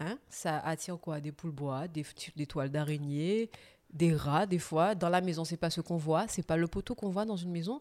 Hein 0.00 0.18
ça 0.28 0.58
attire 0.58 0.98
quoi? 0.98 1.20
Des 1.20 1.30
poules 1.30 1.52
bois, 1.52 1.86
des, 1.86 2.04
des 2.34 2.46
toiles 2.46 2.70
d'araignée, 2.70 3.48
des 3.92 4.14
rats 4.14 4.46
des 4.46 4.58
fois. 4.58 4.94
Dans 4.94 5.08
la 5.08 5.20
maison, 5.20 5.44
c'est 5.44 5.56
pas 5.56 5.70
ce 5.70 5.80
qu'on 5.80 5.96
voit, 5.96 6.26
c'est 6.28 6.46
pas 6.46 6.56
le 6.56 6.66
poteau 6.66 6.94
qu'on 6.94 7.10
voit 7.10 7.24
dans 7.24 7.36
une 7.36 7.50
maison. 7.50 7.80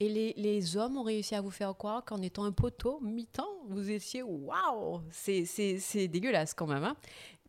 Et 0.00 0.08
les, 0.08 0.32
les 0.36 0.76
hommes 0.76 0.96
ont 0.96 1.02
réussi 1.02 1.34
à 1.34 1.40
vous 1.40 1.50
faire 1.50 1.76
croire 1.76 2.04
qu'en 2.04 2.22
étant 2.22 2.44
un 2.44 2.52
poteau 2.52 3.00
mi-temps, 3.00 3.48
vous 3.68 3.90
étiez 3.90 4.22
waouh 4.22 5.00
C'est 5.10 6.08
dégueulasse 6.08 6.54
quand 6.54 6.68
même. 6.68 6.84
hein. 6.84 6.96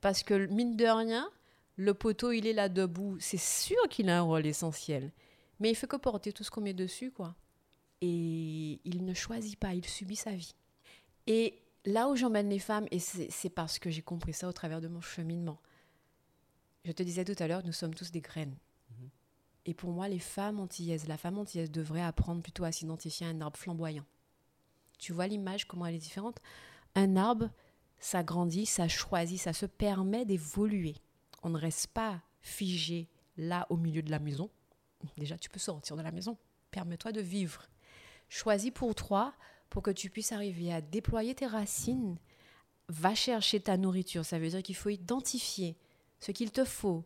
Parce 0.02 0.24
que 0.24 0.48
mine 0.48 0.76
de 0.76 0.86
rien, 0.86 1.30
le 1.76 1.94
poteau, 1.94 2.32
il 2.32 2.48
est 2.48 2.54
là 2.54 2.68
debout. 2.68 3.18
C'est 3.20 3.38
sûr 3.40 3.78
qu'il 3.90 4.10
a 4.10 4.18
un 4.18 4.22
rôle 4.22 4.46
essentiel. 4.46 5.12
Mais 5.60 5.70
il 5.70 5.76
fait 5.76 5.88
que 5.88 5.98
porter 5.98 6.32
tout 6.34 6.44
ce 6.44 6.50
qu'on 6.50 6.62
met 6.62 6.74
dessus, 6.74 7.12
quoi. 7.12 7.36
Et 8.02 8.80
il 8.86 9.06
ne 9.06 9.14
choisit 9.14 9.60
pas, 9.60 9.74
il 9.74 9.86
subit 9.86 10.16
sa 10.16 10.32
vie. 10.32 10.56
Et 11.28 11.62
là 11.86 12.08
où 12.10 12.16
j'emmène 12.16 12.50
les 12.50 12.60
femmes, 12.60 12.88
et 12.92 13.00
c'est 13.00 13.50
parce 13.50 13.78
que 13.78 13.90
j'ai 13.90 14.02
compris 14.02 14.34
ça 14.34 14.48
au 14.48 14.54
travers 14.54 14.82
de 14.82 14.88
mon 14.88 15.02
cheminement. 15.02 15.60
Je 16.86 16.92
te 16.92 17.04
disais 17.04 17.26
tout 17.26 17.36
à 17.42 17.48
l'heure, 17.48 17.66
nous 17.66 17.74
sommes 17.74 17.94
tous 17.94 18.12
des 18.12 18.22
graines. 18.22 18.56
Et 19.66 19.74
pour 19.74 19.92
moi, 19.92 20.08
les 20.08 20.20
femmes 20.20 20.60
antillaises, 20.60 21.08
la 21.08 21.18
femme 21.18 21.38
antillaise 21.38 21.70
devrait 21.70 22.02
apprendre 22.02 22.42
plutôt 22.42 22.64
à 22.64 22.72
s'identifier 22.72 23.28
à 23.28 23.30
un 23.30 23.42
arbre 23.42 23.58
flamboyant. 23.58 24.06
Tu 24.98 25.14
vois 25.14 25.28
l'image, 25.28 25.68
comment 25.68 25.86
elle 25.86 25.96
est 25.96 26.00
différente? 26.00 26.40
Un 26.96 27.16
arbre, 27.18 27.50
ça 28.00 28.24
grandit, 28.24 28.66
ça 28.66 28.88
choisit, 28.88 29.40
ça 29.40 29.54
se 29.54 29.66
permet 29.66 30.26
d'évoluer. 30.26 30.96
On 31.44 31.50
ne 31.50 31.58
reste 31.58 31.88
pas 31.88 32.22
figé 32.42 33.08
là 33.38 33.68
au 33.70 33.78
milieu 33.78 34.02
de 34.02 34.12
la 34.12 34.20
maison. 34.20 34.50
Déjà, 35.18 35.38
tu 35.38 35.50
peux 35.50 35.60
sortir 35.60 35.96
de 35.96 36.02
la 36.02 36.12
maison. 36.12 36.38
Permets-toi 36.72 37.12
de 37.12 37.22
vivre. 37.22 37.68
Choisis 38.28 38.72
pour 38.72 38.96
toi, 38.96 39.34
pour 39.70 39.84
que 39.84 39.92
tu 39.92 40.10
puisses 40.10 40.32
arriver 40.32 40.74
à 40.74 40.82
déployer 40.82 41.36
tes 41.36 41.48
racines. 41.48 42.18
Va 42.88 43.14
chercher 43.14 43.60
ta 43.60 43.78
nourriture. 43.78 44.26
Ça 44.26 44.40
veut 44.40 44.50
dire 44.50 44.64
qu'il 44.64 44.76
faut 44.76 44.90
identifier 44.90 45.78
ce 46.20 46.32
qu'il 46.32 46.52
te 46.52 46.66
faut 46.66 47.04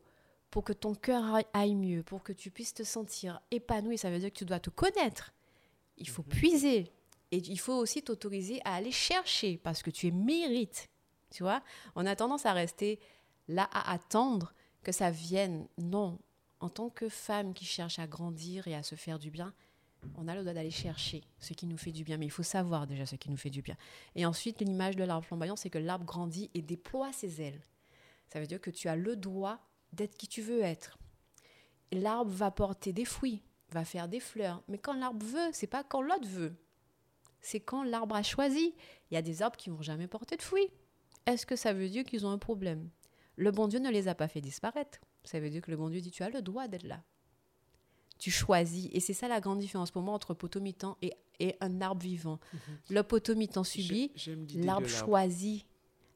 pour 0.50 0.64
que 0.64 0.74
ton 0.74 0.94
cœur 0.94 1.40
aille- 1.54 1.76
mieux, 1.76 2.04
pour 2.04 2.22
que 2.24 2.34
tu 2.34 2.52
puisses 2.52 2.74
te 2.74 2.84
sentir 2.84 3.42
épanoui. 3.52 3.98
Ça 3.98 4.12
veut 4.12 4.20
dire 4.20 4.30
que 4.32 4.38
tu 4.38 4.46
dois 4.46 4.60
te 4.60 4.70
connaître. 4.70 5.34
Il 5.98 6.08
faut 6.10 6.24
puiser. 6.24 6.92
Et 7.32 7.38
il 7.38 7.60
faut 7.60 7.74
aussi 7.74 8.04
t'autoriser 8.04 8.62
à 8.64 8.76
aller 8.76 8.92
chercher 8.92 9.58
parce 9.58 9.82
que 9.82 9.90
tu 9.90 10.08
es 10.08 10.12
mérite. 10.12 10.90
Tu 11.32 11.42
vois? 11.42 11.64
On 11.96 12.06
a 12.06 12.16
tendance 12.16 12.46
à 12.46 12.54
rester 12.54 13.00
là 13.48 13.68
à 13.72 13.92
attendre 13.92 14.54
que 14.84 14.92
ça 14.92 15.10
vienne. 15.10 15.68
Non. 15.80 16.20
En 16.60 16.70
tant 16.70 16.90
que 16.90 17.10
femme 17.10 17.54
qui 17.56 17.66
cherche 17.66 17.98
à 17.98 18.06
grandir 18.06 18.68
et 18.68 18.76
à 18.76 18.84
se 18.84 18.94
faire 18.96 19.18
du 19.18 19.32
bien, 19.32 19.54
on 20.16 20.28
a 20.28 20.36
le 20.36 20.42
droit 20.42 20.54
d'aller 20.54 20.70
chercher 20.70 21.24
ce 21.40 21.54
qui 21.54 21.66
nous 21.66 21.78
fait 21.78 21.92
du 21.92 22.04
bien. 22.04 22.18
Mais 22.18 22.26
il 22.28 22.32
faut 22.32 22.44
savoir 22.44 22.86
déjà 22.86 23.08
ce 23.08 23.16
qui 23.16 23.32
nous 23.32 23.38
fait 23.38 23.50
du 23.50 23.64
bien. 23.64 23.76
Et 24.16 24.26
ensuite, 24.28 24.62
l'image 24.62 24.96
de 24.96 25.04
l'arbre 25.04 25.26
flamboyant, 25.26 25.56
c'est 25.56 25.72
que 25.72 25.80
l'arbre 25.80 26.06
grandit 26.06 26.52
et 26.54 26.62
déploie 26.62 27.12
ses 27.12 27.42
ailes. 27.42 27.62
Ça 28.34 28.40
veut 28.40 28.48
dire 28.48 28.60
que 28.60 28.72
tu 28.72 28.88
as 28.90 28.96
le 28.96 29.16
droit 29.16 29.60
d'être 29.92 30.18
qui 30.18 30.28
tu 30.28 30.42
veux 30.42 30.62
être. 30.64 30.98
L'arbre 31.92 32.32
va 32.32 32.50
porter 32.50 32.92
des 32.92 33.06
fruits, 33.06 33.44
va 33.72 33.86
faire 33.86 34.08
des 34.08 34.20
fleurs. 34.20 34.64
Mais 34.68 34.80
quand 34.80 34.94
l'arbre 34.96 35.24
veut, 35.24 35.50
c'est 35.54 35.68
pas 35.68 35.84
quand 35.84 36.02
l'autre 36.02 36.28
veut. 36.28 36.56
C'est 37.42 37.60
quand 37.60 37.84
l'arbre 37.84 38.16
a 38.16 38.24
choisi. 38.24 38.74
Il 39.12 39.14
y 39.14 39.18
a 39.18 39.22
des 39.22 39.42
arbres 39.44 39.58
qui 39.58 39.70
vont 39.70 39.82
jamais 39.84 40.08
porter 40.08 40.36
de 40.36 40.42
fruits. 40.42 40.70
Est-ce 41.28 41.46
que 41.46 41.56
ça 41.56 41.74
veut 41.74 41.90
dire 41.90 42.04
qu'ils 42.06 42.26
ont 42.26 42.32
un 42.32 42.38
problème? 42.40 42.90
Le 43.36 43.52
bon 43.52 43.68
Dieu 43.68 43.80
ne 43.80 43.92
les 43.92 44.08
a 44.08 44.16
pas 44.16 44.28
fait 44.28 44.42
disparaître. 44.42 45.00
Ça 45.24 45.40
veut 45.40 45.50
dire 45.50 45.62
que 45.62 45.70
le 45.72 45.78
bon 45.78 45.90
Dieu 45.90 46.02
dit 46.02 46.10
tu 46.12 46.24
as 46.24 46.30
le 46.30 46.42
droit 46.42 46.68
d'être 46.68 46.88
là. 46.88 47.04
Tu 48.18 48.32
choisis. 48.32 48.90
Et 48.94 49.00
c'est 49.00 49.14
ça 49.14 49.28
la 49.28 49.42
grande 49.42 49.60
différence 49.60 49.92
pour 49.92 50.02
moi 50.02 50.14
entre 50.14 50.34
potomitan 50.34 50.98
et, 51.02 51.14
et 51.40 51.56
un 51.62 51.82
arbre 51.82 52.02
vivant. 52.02 52.40
Le 52.90 53.04
potomitan 53.04 53.64
subit, 53.64 54.12
J'ai- 54.16 54.32
j'aime 54.32 54.42
l'idée 54.42 54.62
de 54.62 54.66
L'arbre 54.66 54.88
choisit. 54.88 55.66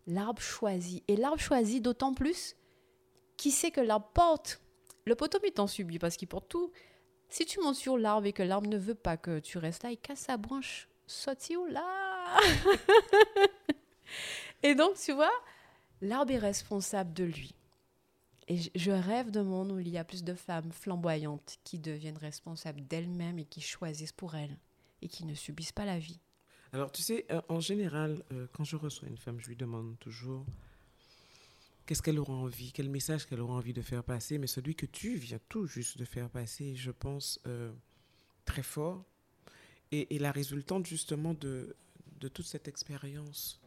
L'arbre 0.08 0.42
choisit. 0.42 1.04
Et 1.08 1.16
l'arbre 1.16 1.40
choisit 1.40 1.84
d'autant 1.84 2.14
plus 2.14 2.56
qui 3.36 3.52
sait 3.52 3.72
que 3.72 3.82
l'arbre 3.82 4.10
porte. 4.14 4.62
Le 5.06 5.16
potomitan 5.16 5.68
subit 5.68 6.00
parce 6.00 6.18
qu'il 6.18 6.28
porte 6.28 6.50
tout. 6.50 6.72
Si 7.30 7.46
tu 7.46 7.60
montes 7.60 7.76
sur 7.76 7.98
l'arbre 7.98 8.26
et 8.26 8.34
que 8.34 8.44
l'arbre 8.44 8.70
ne 8.70 8.78
veut 8.78 8.96
pas 8.96 9.18
que 9.18 9.40
tu 9.40 9.58
restes 9.58 9.84
là, 9.84 9.92
il 9.92 9.98
casse 9.98 10.20
sa 10.20 10.38
branche. 10.38 10.88
Saute 11.06 11.52
où 11.52 11.66
là 11.68 11.86
Et 14.64 14.76
donc, 14.76 14.96
tu 14.96 15.14
vois, 15.14 15.32
l'arbre 16.02 16.34
est 16.34 16.40
responsable 16.40 17.14
de 17.14 17.26
lui. 17.26 17.54
Et 18.48 18.60
je 18.76 18.92
rêve 18.92 19.30
de 19.30 19.42
monde 19.42 19.72
où 19.72 19.80
il 19.80 19.90
y 19.90 19.98
a 19.98 20.06
plus 20.06 20.24
de 20.24 20.34
femmes 20.34 20.72
flamboyantes 20.72 21.58
qui 21.66 21.80
deviennent 21.80 22.18
responsables 22.18 22.86
d'elles-mêmes 22.88 23.40
et 23.40 23.46
qui 23.46 23.62
choisissent 23.62 24.14
pour 24.14 24.36
elles 24.36 24.58
et 25.02 25.10
qui 25.10 25.26
ne 25.26 25.34
subissent 25.34 25.74
pas 25.74 25.86
la 25.86 26.00
vie. 26.00 26.22
Alors, 26.74 26.92
tu 26.92 27.02
sais, 27.02 27.26
euh, 27.32 27.42
en 27.48 27.60
général, 27.60 28.24
euh, 28.32 28.48
quand 28.52 28.64
je 28.64 28.76
reçois 28.76 29.08
une 29.08 29.18
femme, 29.18 29.40
je 29.40 29.48
lui 29.48 29.56
demande 29.56 29.98
toujours 30.00 30.46
qu'est-ce 31.86 32.02
qu'elle 32.02 32.20
aura 32.20 32.34
envie, 32.34 32.72
quel 32.74 32.90
message 32.90 33.26
qu'elle 33.26 33.40
aura 33.40 33.54
envie 33.54 33.74
de 33.74 33.82
faire 33.82 34.04
passer. 34.04 34.38
Mais 34.38 34.48
celui 34.48 34.76
que 34.76 34.86
tu 34.86 35.16
viens 35.16 35.40
tout 35.48 35.66
juste 35.66 35.98
de 35.98 36.06
faire 36.06 36.30
passer, 36.30 36.76
je 36.76 36.92
pense, 36.92 37.40
euh, 37.48 37.72
très 38.46 38.64
fort. 38.64 39.06
Et, 39.92 40.16
et 40.16 40.20
la 40.20 40.32
résultante, 40.32 40.86
justement, 40.86 41.34
de, 41.34 41.76
de 42.20 42.28
toute 42.28 42.46
cette 42.46 42.68
expérience 42.68 43.62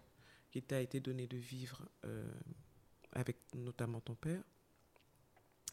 qui 0.50 0.60
t'a 0.60 0.82
été 0.82 1.00
donnée 1.00 1.26
de 1.26 1.36
vivre 1.36 1.88
avec 3.12 3.36
notamment 3.54 4.00
ton 4.00 4.16
père 4.16 4.42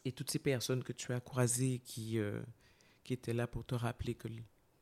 et 0.04 0.12
toutes 0.12 0.30
ces 0.30 0.38
personnes 0.38 0.84
que 0.84 0.92
tu 0.92 1.12
as 1.12 1.20
croisées 1.20 1.80
qui, 1.80 2.16
qui 3.02 3.12
étaient 3.12 3.34
là 3.34 3.48
pour 3.48 3.64
te 3.64 3.74
rappeler 3.74 4.14
que 4.14 4.28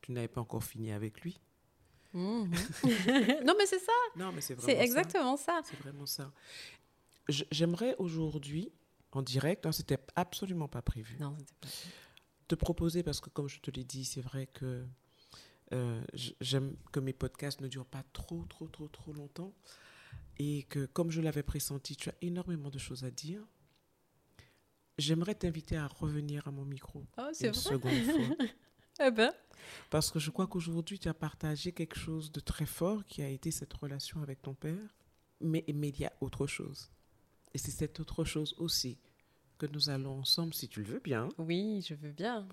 tu 0.02 0.12
n'avais 0.12 0.28
pas 0.28 0.42
encore 0.42 0.62
fini 0.62 0.92
avec 0.92 1.22
lui. 1.22 1.40
Mhm. 2.12 2.50
non, 3.44 3.54
mais 3.58 3.66
c'est 3.66 3.78
ça. 3.78 3.92
Non, 4.16 4.32
mais 4.32 4.40
c'est 4.40 4.54
vraiment 4.54 4.78
ça. 4.78 4.82
exactement 4.84 5.36
ça. 5.36 5.60
C'est 5.64 5.76
vraiment 5.78 6.06
ça. 6.06 6.32
J'aimerais 7.28 7.94
aujourd'hui, 7.98 8.70
en 9.12 9.22
direct, 9.22 9.66
hein, 9.66 9.72
c'était 9.72 9.98
absolument 10.14 10.68
pas 10.68 10.82
prévu, 10.82 11.16
Non, 11.18 11.34
c'était 11.38 11.54
pas 11.60 11.68
te 12.48 12.54
proposer, 12.54 13.02
parce 13.02 13.20
que 13.20 13.28
comme 13.30 13.48
je 13.48 13.58
te 13.60 13.70
l'ai 13.72 13.82
dit, 13.84 14.04
c'est 14.04 14.20
vrai 14.20 14.46
que 14.46 14.84
euh, 15.72 16.00
j'aime 16.40 16.76
que 16.92 17.00
mes 17.00 17.12
podcasts 17.12 17.60
ne 17.60 17.66
durent 17.68 17.86
pas 17.86 18.04
trop, 18.12 18.44
trop, 18.48 18.68
trop, 18.68 18.86
trop 18.88 19.12
longtemps. 19.12 19.52
Et 20.38 20.62
que, 20.64 20.86
comme 20.86 21.10
je 21.10 21.20
l'avais 21.20 21.42
pressenti, 21.42 21.96
tu 21.96 22.08
as 22.10 22.14
énormément 22.22 22.70
de 22.70 22.78
choses 22.78 23.04
à 23.04 23.10
dire. 23.10 23.42
J'aimerais 24.98 25.34
t'inviter 25.34 25.76
à 25.76 25.86
revenir 25.88 26.46
à 26.46 26.50
mon 26.50 26.64
micro 26.64 27.04
Oh, 27.18 27.22
une 27.40 27.52
vrai. 27.52 27.52
seconde 27.52 28.02
fois. 28.04 28.36
Eh 29.00 29.10
ben. 29.10 29.32
Parce 29.90 30.10
que 30.10 30.18
je 30.18 30.30
crois 30.30 30.46
qu'aujourd'hui, 30.46 30.98
tu 30.98 31.08
as 31.08 31.14
partagé 31.14 31.72
quelque 31.72 31.98
chose 31.98 32.30
de 32.32 32.40
très 32.40 32.66
fort 32.66 33.04
qui 33.04 33.22
a 33.22 33.28
été 33.28 33.50
cette 33.50 33.72
relation 33.74 34.22
avec 34.22 34.42
ton 34.42 34.54
père. 34.54 34.76
Mais, 35.40 35.64
mais 35.74 35.88
il 35.90 36.00
y 36.00 36.04
a 36.06 36.12
autre 36.20 36.46
chose. 36.46 36.90
Et 37.52 37.58
c'est 37.58 37.70
cette 37.70 38.00
autre 38.00 38.24
chose 38.24 38.54
aussi 38.58 38.98
que 39.58 39.66
nous 39.66 39.90
allons 39.90 40.20
ensemble, 40.20 40.54
si 40.54 40.68
tu 40.68 40.80
le 40.82 40.86
veux 40.86 40.98
bien, 41.00 41.28
Oui, 41.38 41.84
je 41.86 41.94
veux 41.94 42.12
bien. 42.12 42.46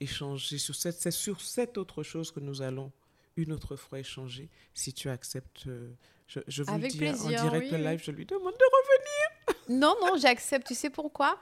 échanger 0.00 0.58
sur 0.58 0.74
cette, 0.74 1.00
c'est 1.00 1.10
sur 1.10 1.40
cette 1.40 1.78
autre 1.78 2.02
chose 2.02 2.30
que 2.30 2.40
nous 2.40 2.62
allons 2.62 2.92
une 3.36 3.52
autre 3.52 3.74
fois 3.76 3.98
échanger, 3.98 4.48
si 4.74 4.92
tu 4.92 5.08
acceptes. 5.08 5.66
euh, 5.66 5.92
Je, 6.28 6.38
je 6.46 6.62
vous 6.62 6.70
Avec 6.72 6.92
le 6.94 6.98
dis 6.98 7.04
hein, 7.06 7.12
plaisir, 7.12 7.40
en 7.40 7.42
direct 7.50 7.72
oui, 7.72 7.78
live, 7.82 8.02
je 8.04 8.10
lui 8.12 8.24
demande 8.26 8.54
de 8.54 8.64
revenir. 8.78 9.80
Non, 9.80 9.94
non, 10.00 10.16
j'accepte. 10.16 10.66
Tu 10.68 10.74
sais 10.74 10.90
pourquoi? 10.90 11.38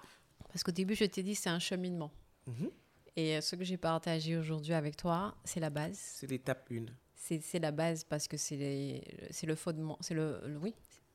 Parce 0.49 0.62
qu'au 0.62 0.73
début, 0.73 0.95
je 0.95 1.05
t'ai 1.05 1.23
dit, 1.23 1.35
c'est 1.35 1.51
un 1.51 1.59
cheminement. 1.59 2.11
Mhm. 2.47 2.71
Et 3.16 3.37
euh, 3.37 3.40
ce 3.40 3.57
que 3.57 3.64
j'ai 3.64 3.77
partagé 3.77 4.37
aujourd'hui 4.37 4.72
avec 4.75 4.96
toi, 4.96 5.37
c'est 5.44 5.61
la 5.61 5.70
base. 5.70 5.98
C'est 5.98 6.27
l'étape 6.31 6.68
1. 6.70 6.87
C'est 7.14 7.59
la 7.61 7.70
base 7.70 8.05
parce 8.05 8.27
que 8.27 8.37
c'est 8.37 9.01
le 9.44 9.55
fondement. 9.55 9.96
C'est 10.01 10.14
le, 10.14 10.40
le- 10.46 10.59
oui. 10.59 10.75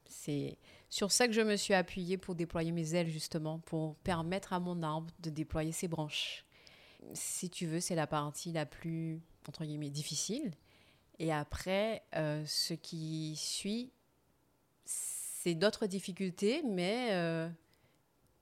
C'est 0.09 0.57
sur 0.89 1.11
ça 1.11 1.27
que 1.27 1.33
je 1.33 1.41
me 1.41 1.57
suis 1.57 1.73
appuyée 1.73 2.17
pour 2.17 2.33
déployer 2.33 2.71
mes 2.71 2.95
ailes 2.95 3.09
justement, 3.09 3.59
pour 3.59 3.95
permettre 3.97 4.53
à 4.53 4.59
mon 4.59 4.81
arbre 4.83 5.11
de 5.19 5.29
déployer 5.29 5.73
ses 5.73 5.89
branches. 5.89 6.45
Si 7.13 7.49
tu 7.49 7.65
veux, 7.65 7.81
c'est 7.81 7.95
la 7.95 8.07
partie 8.07 8.51
la 8.53 8.65
plus 8.65 9.19
entre 9.49 9.65
guillemets 9.65 9.89
difficile. 9.89 10.53
Et 11.19 11.33
après, 11.33 12.03
euh, 12.15 12.43
ce 12.45 12.73
qui 12.73 13.35
suit, 13.35 13.91
c'est 14.85 15.55
d'autres 15.55 15.87
difficultés, 15.87 16.61
mais 16.63 17.09
euh, 17.11 17.49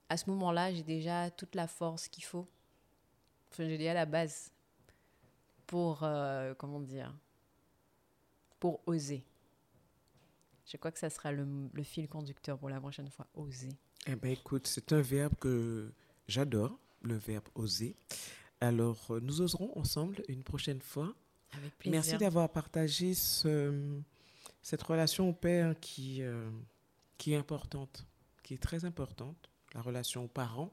à 0.09 0.17
ce 0.17 0.29
moment-là, 0.29 0.71
j'ai 0.73 0.83
déjà 0.83 1.31
toute 1.31 1.55
la 1.55 1.67
force 1.67 2.07
qu'il 2.09 2.23
faut. 2.23 2.45
J'ai 3.63 3.77
déjà 3.77 3.93
la 3.93 4.05
base 4.05 4.51
pour, 5.67 5.99
euh, 6.03 6.53
comment 6.55 6.79
dire, 6.79 7.13
pour 8.59 8.81
oser. 8.87 9.23
Je 10.67 10.77
crois 10.77 10.91
que 10.91 10.99
ça 10.99 11.09
sera 11.09 11.31
le, 11.31 11.45
le 11.73 11.83
fil 11.83 12.07
conducteur 12.07 12.57
pour 12.57 12.69
la 12.69 12.79
prochaine 12.79 13.09
fois, 13.09 13.27
oser. 13.35 13.69
Eh 14.07 14.15
bien, 14.15 14.31
écoute, 14.31 14.67
c'est 14.67 14.91
un 14.93 15.01
verbe 15.01 15.33
que 15.39 15.91
j'adore, 16.27 16.77
le 17.01 17.15
verbe 17.15 17.47
oser. 17.55 17.95
Alors, 18.61 18.99
euh, 19.11 19.19
nous 19.19 19.41
oserons 19.41 19.71
ensemble 19.77 20.23
une 20.27 20.43
prochaine 20.43 20.81
fois. 20.81 21.13
Avec 21.53 21.77
plaisir. 21.77 21.91
Merci 21.99 22.17
d'avoir 22.17 22.49
partagé 22.51 23.13
ce- 23.13 23.99
cette 24.61 24.81
relation 24.81 25.29
au 25.29 25.33
père 25.33 25.79
qui, 25.79 26.21
euh, 26.21 26.49
qui 27.17 27.33
est 27.33 27.37
importante, 27.37 28.05
qui 28.43 28.55
est 28.55 28.61
très 28.61 28.85
importante, 28.85 29.49
la 29.73 29.81
relation 29.81 30.25
aux 30.25 30.27
parents, 30.29 30.71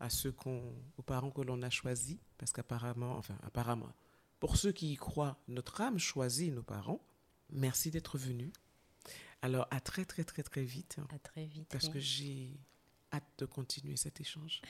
à 0.00 0.10
ceux 0.10 0.32
qu'on, 0.32 0.74
aux 0.96 1.02
parents 1.02 1.30
que 1.30 1.42
l'on 1.42 1.62
a 1.62 1.70
choisis, 1.70 2.16
parce 2.38 2.52
qu'apparemment, 2.52 3.16
enfin, 3.16 3.36
apparemment, 3.42 3.92
pour 4.40 4.56
ceux 4.56 4.72
qui 4.72 4.92
y 4.92 4.96
croient, 4.96 5.38
notre 5.48 5.80
âme 5.82 5.98
choisit 5.98 6.52
nos 6.52 6.62
parents. 6.62 7.00
Merci 7.50 7.90
d'être 7.90 8.16
venu. 8.16 8.52
Alors, 9.42 9.66
à 9.70 9.80
très, 9.80 10.04
très, 10.04 10.24
très, 10.24 10.42
très 10.42 10.62
vite, 10.62 10.96
À 11.14 11.18
très 11.18 11.44
vite. 11.44 11.68
parce 11.70 11.88
que 11.88 11.98
j'ai 11.98 12.58
hâte 13.12 13.24
de 13.38 13.44
continuer 13.46 13.96
cet 13.96 14.20
échange. 14.20 14.62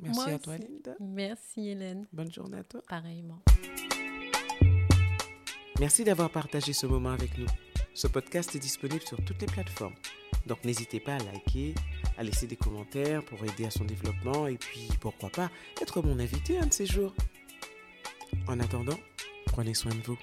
Merci 0.00 0.20
Moi 0.20 0.28
à 0.30 0.38
toi, 0.38 0.54
aussi. 0.54 0.62
Linda. 0.66 0.94
Merci 1.00 1.68
Hélène. 1.68 2.06
Bonne 2.12 2.32
journée 2.32 2.58
à 2.58 2.64
toi. 2.64 2.82
Pareillement. 2.88 3.42
Merci 5.78 6.04
d'avoir 6.04 6.30
partagé 6.30 6.72
ce 6.72 6.86
moment 6.86 7.10
avec 7.10 7.36
nous. 7.38 7.46
Ce 7.94 8.06
podcast 8.06 8.54
est 8.56 8.58
disponible 8.60 9.02
sur 9.02 9.22
toutes 9.24 9.40
les 9.40 9.46
plateformes. 9.46 9.94
Donc 10.46 10.64
n'hésitez 10.64 10.98
pas 11.00 11.14
à 11.16 11.18
liker, 11.18 11.74
à 12.22 12.24
laisser 12.24 12.46
des 12.46 12.56
commentaires 12.56 13.24
pour 13.24 13.44
aider 13.44 13.64
à 13.64 13.70
son 13.70 13.84
développement 13.84 14.46
et 14.46 14.56
puis 14.56 14.88
pourquoi 15.00 15.28
pas 15.28 15.50
être 15.80 16.02
mon 16.02 16.20
invité 16.20 16.56
un 16.56 16.66
de 16.66 16.72
ces 16.72 16.86
jours. 16.86 17.12
En 18.46 18.60
attendant, 18.60 18.98
prenez 19.46 19.74
soin 19.74 19.92
de 19.92 20.02
vous. 20.04 20.16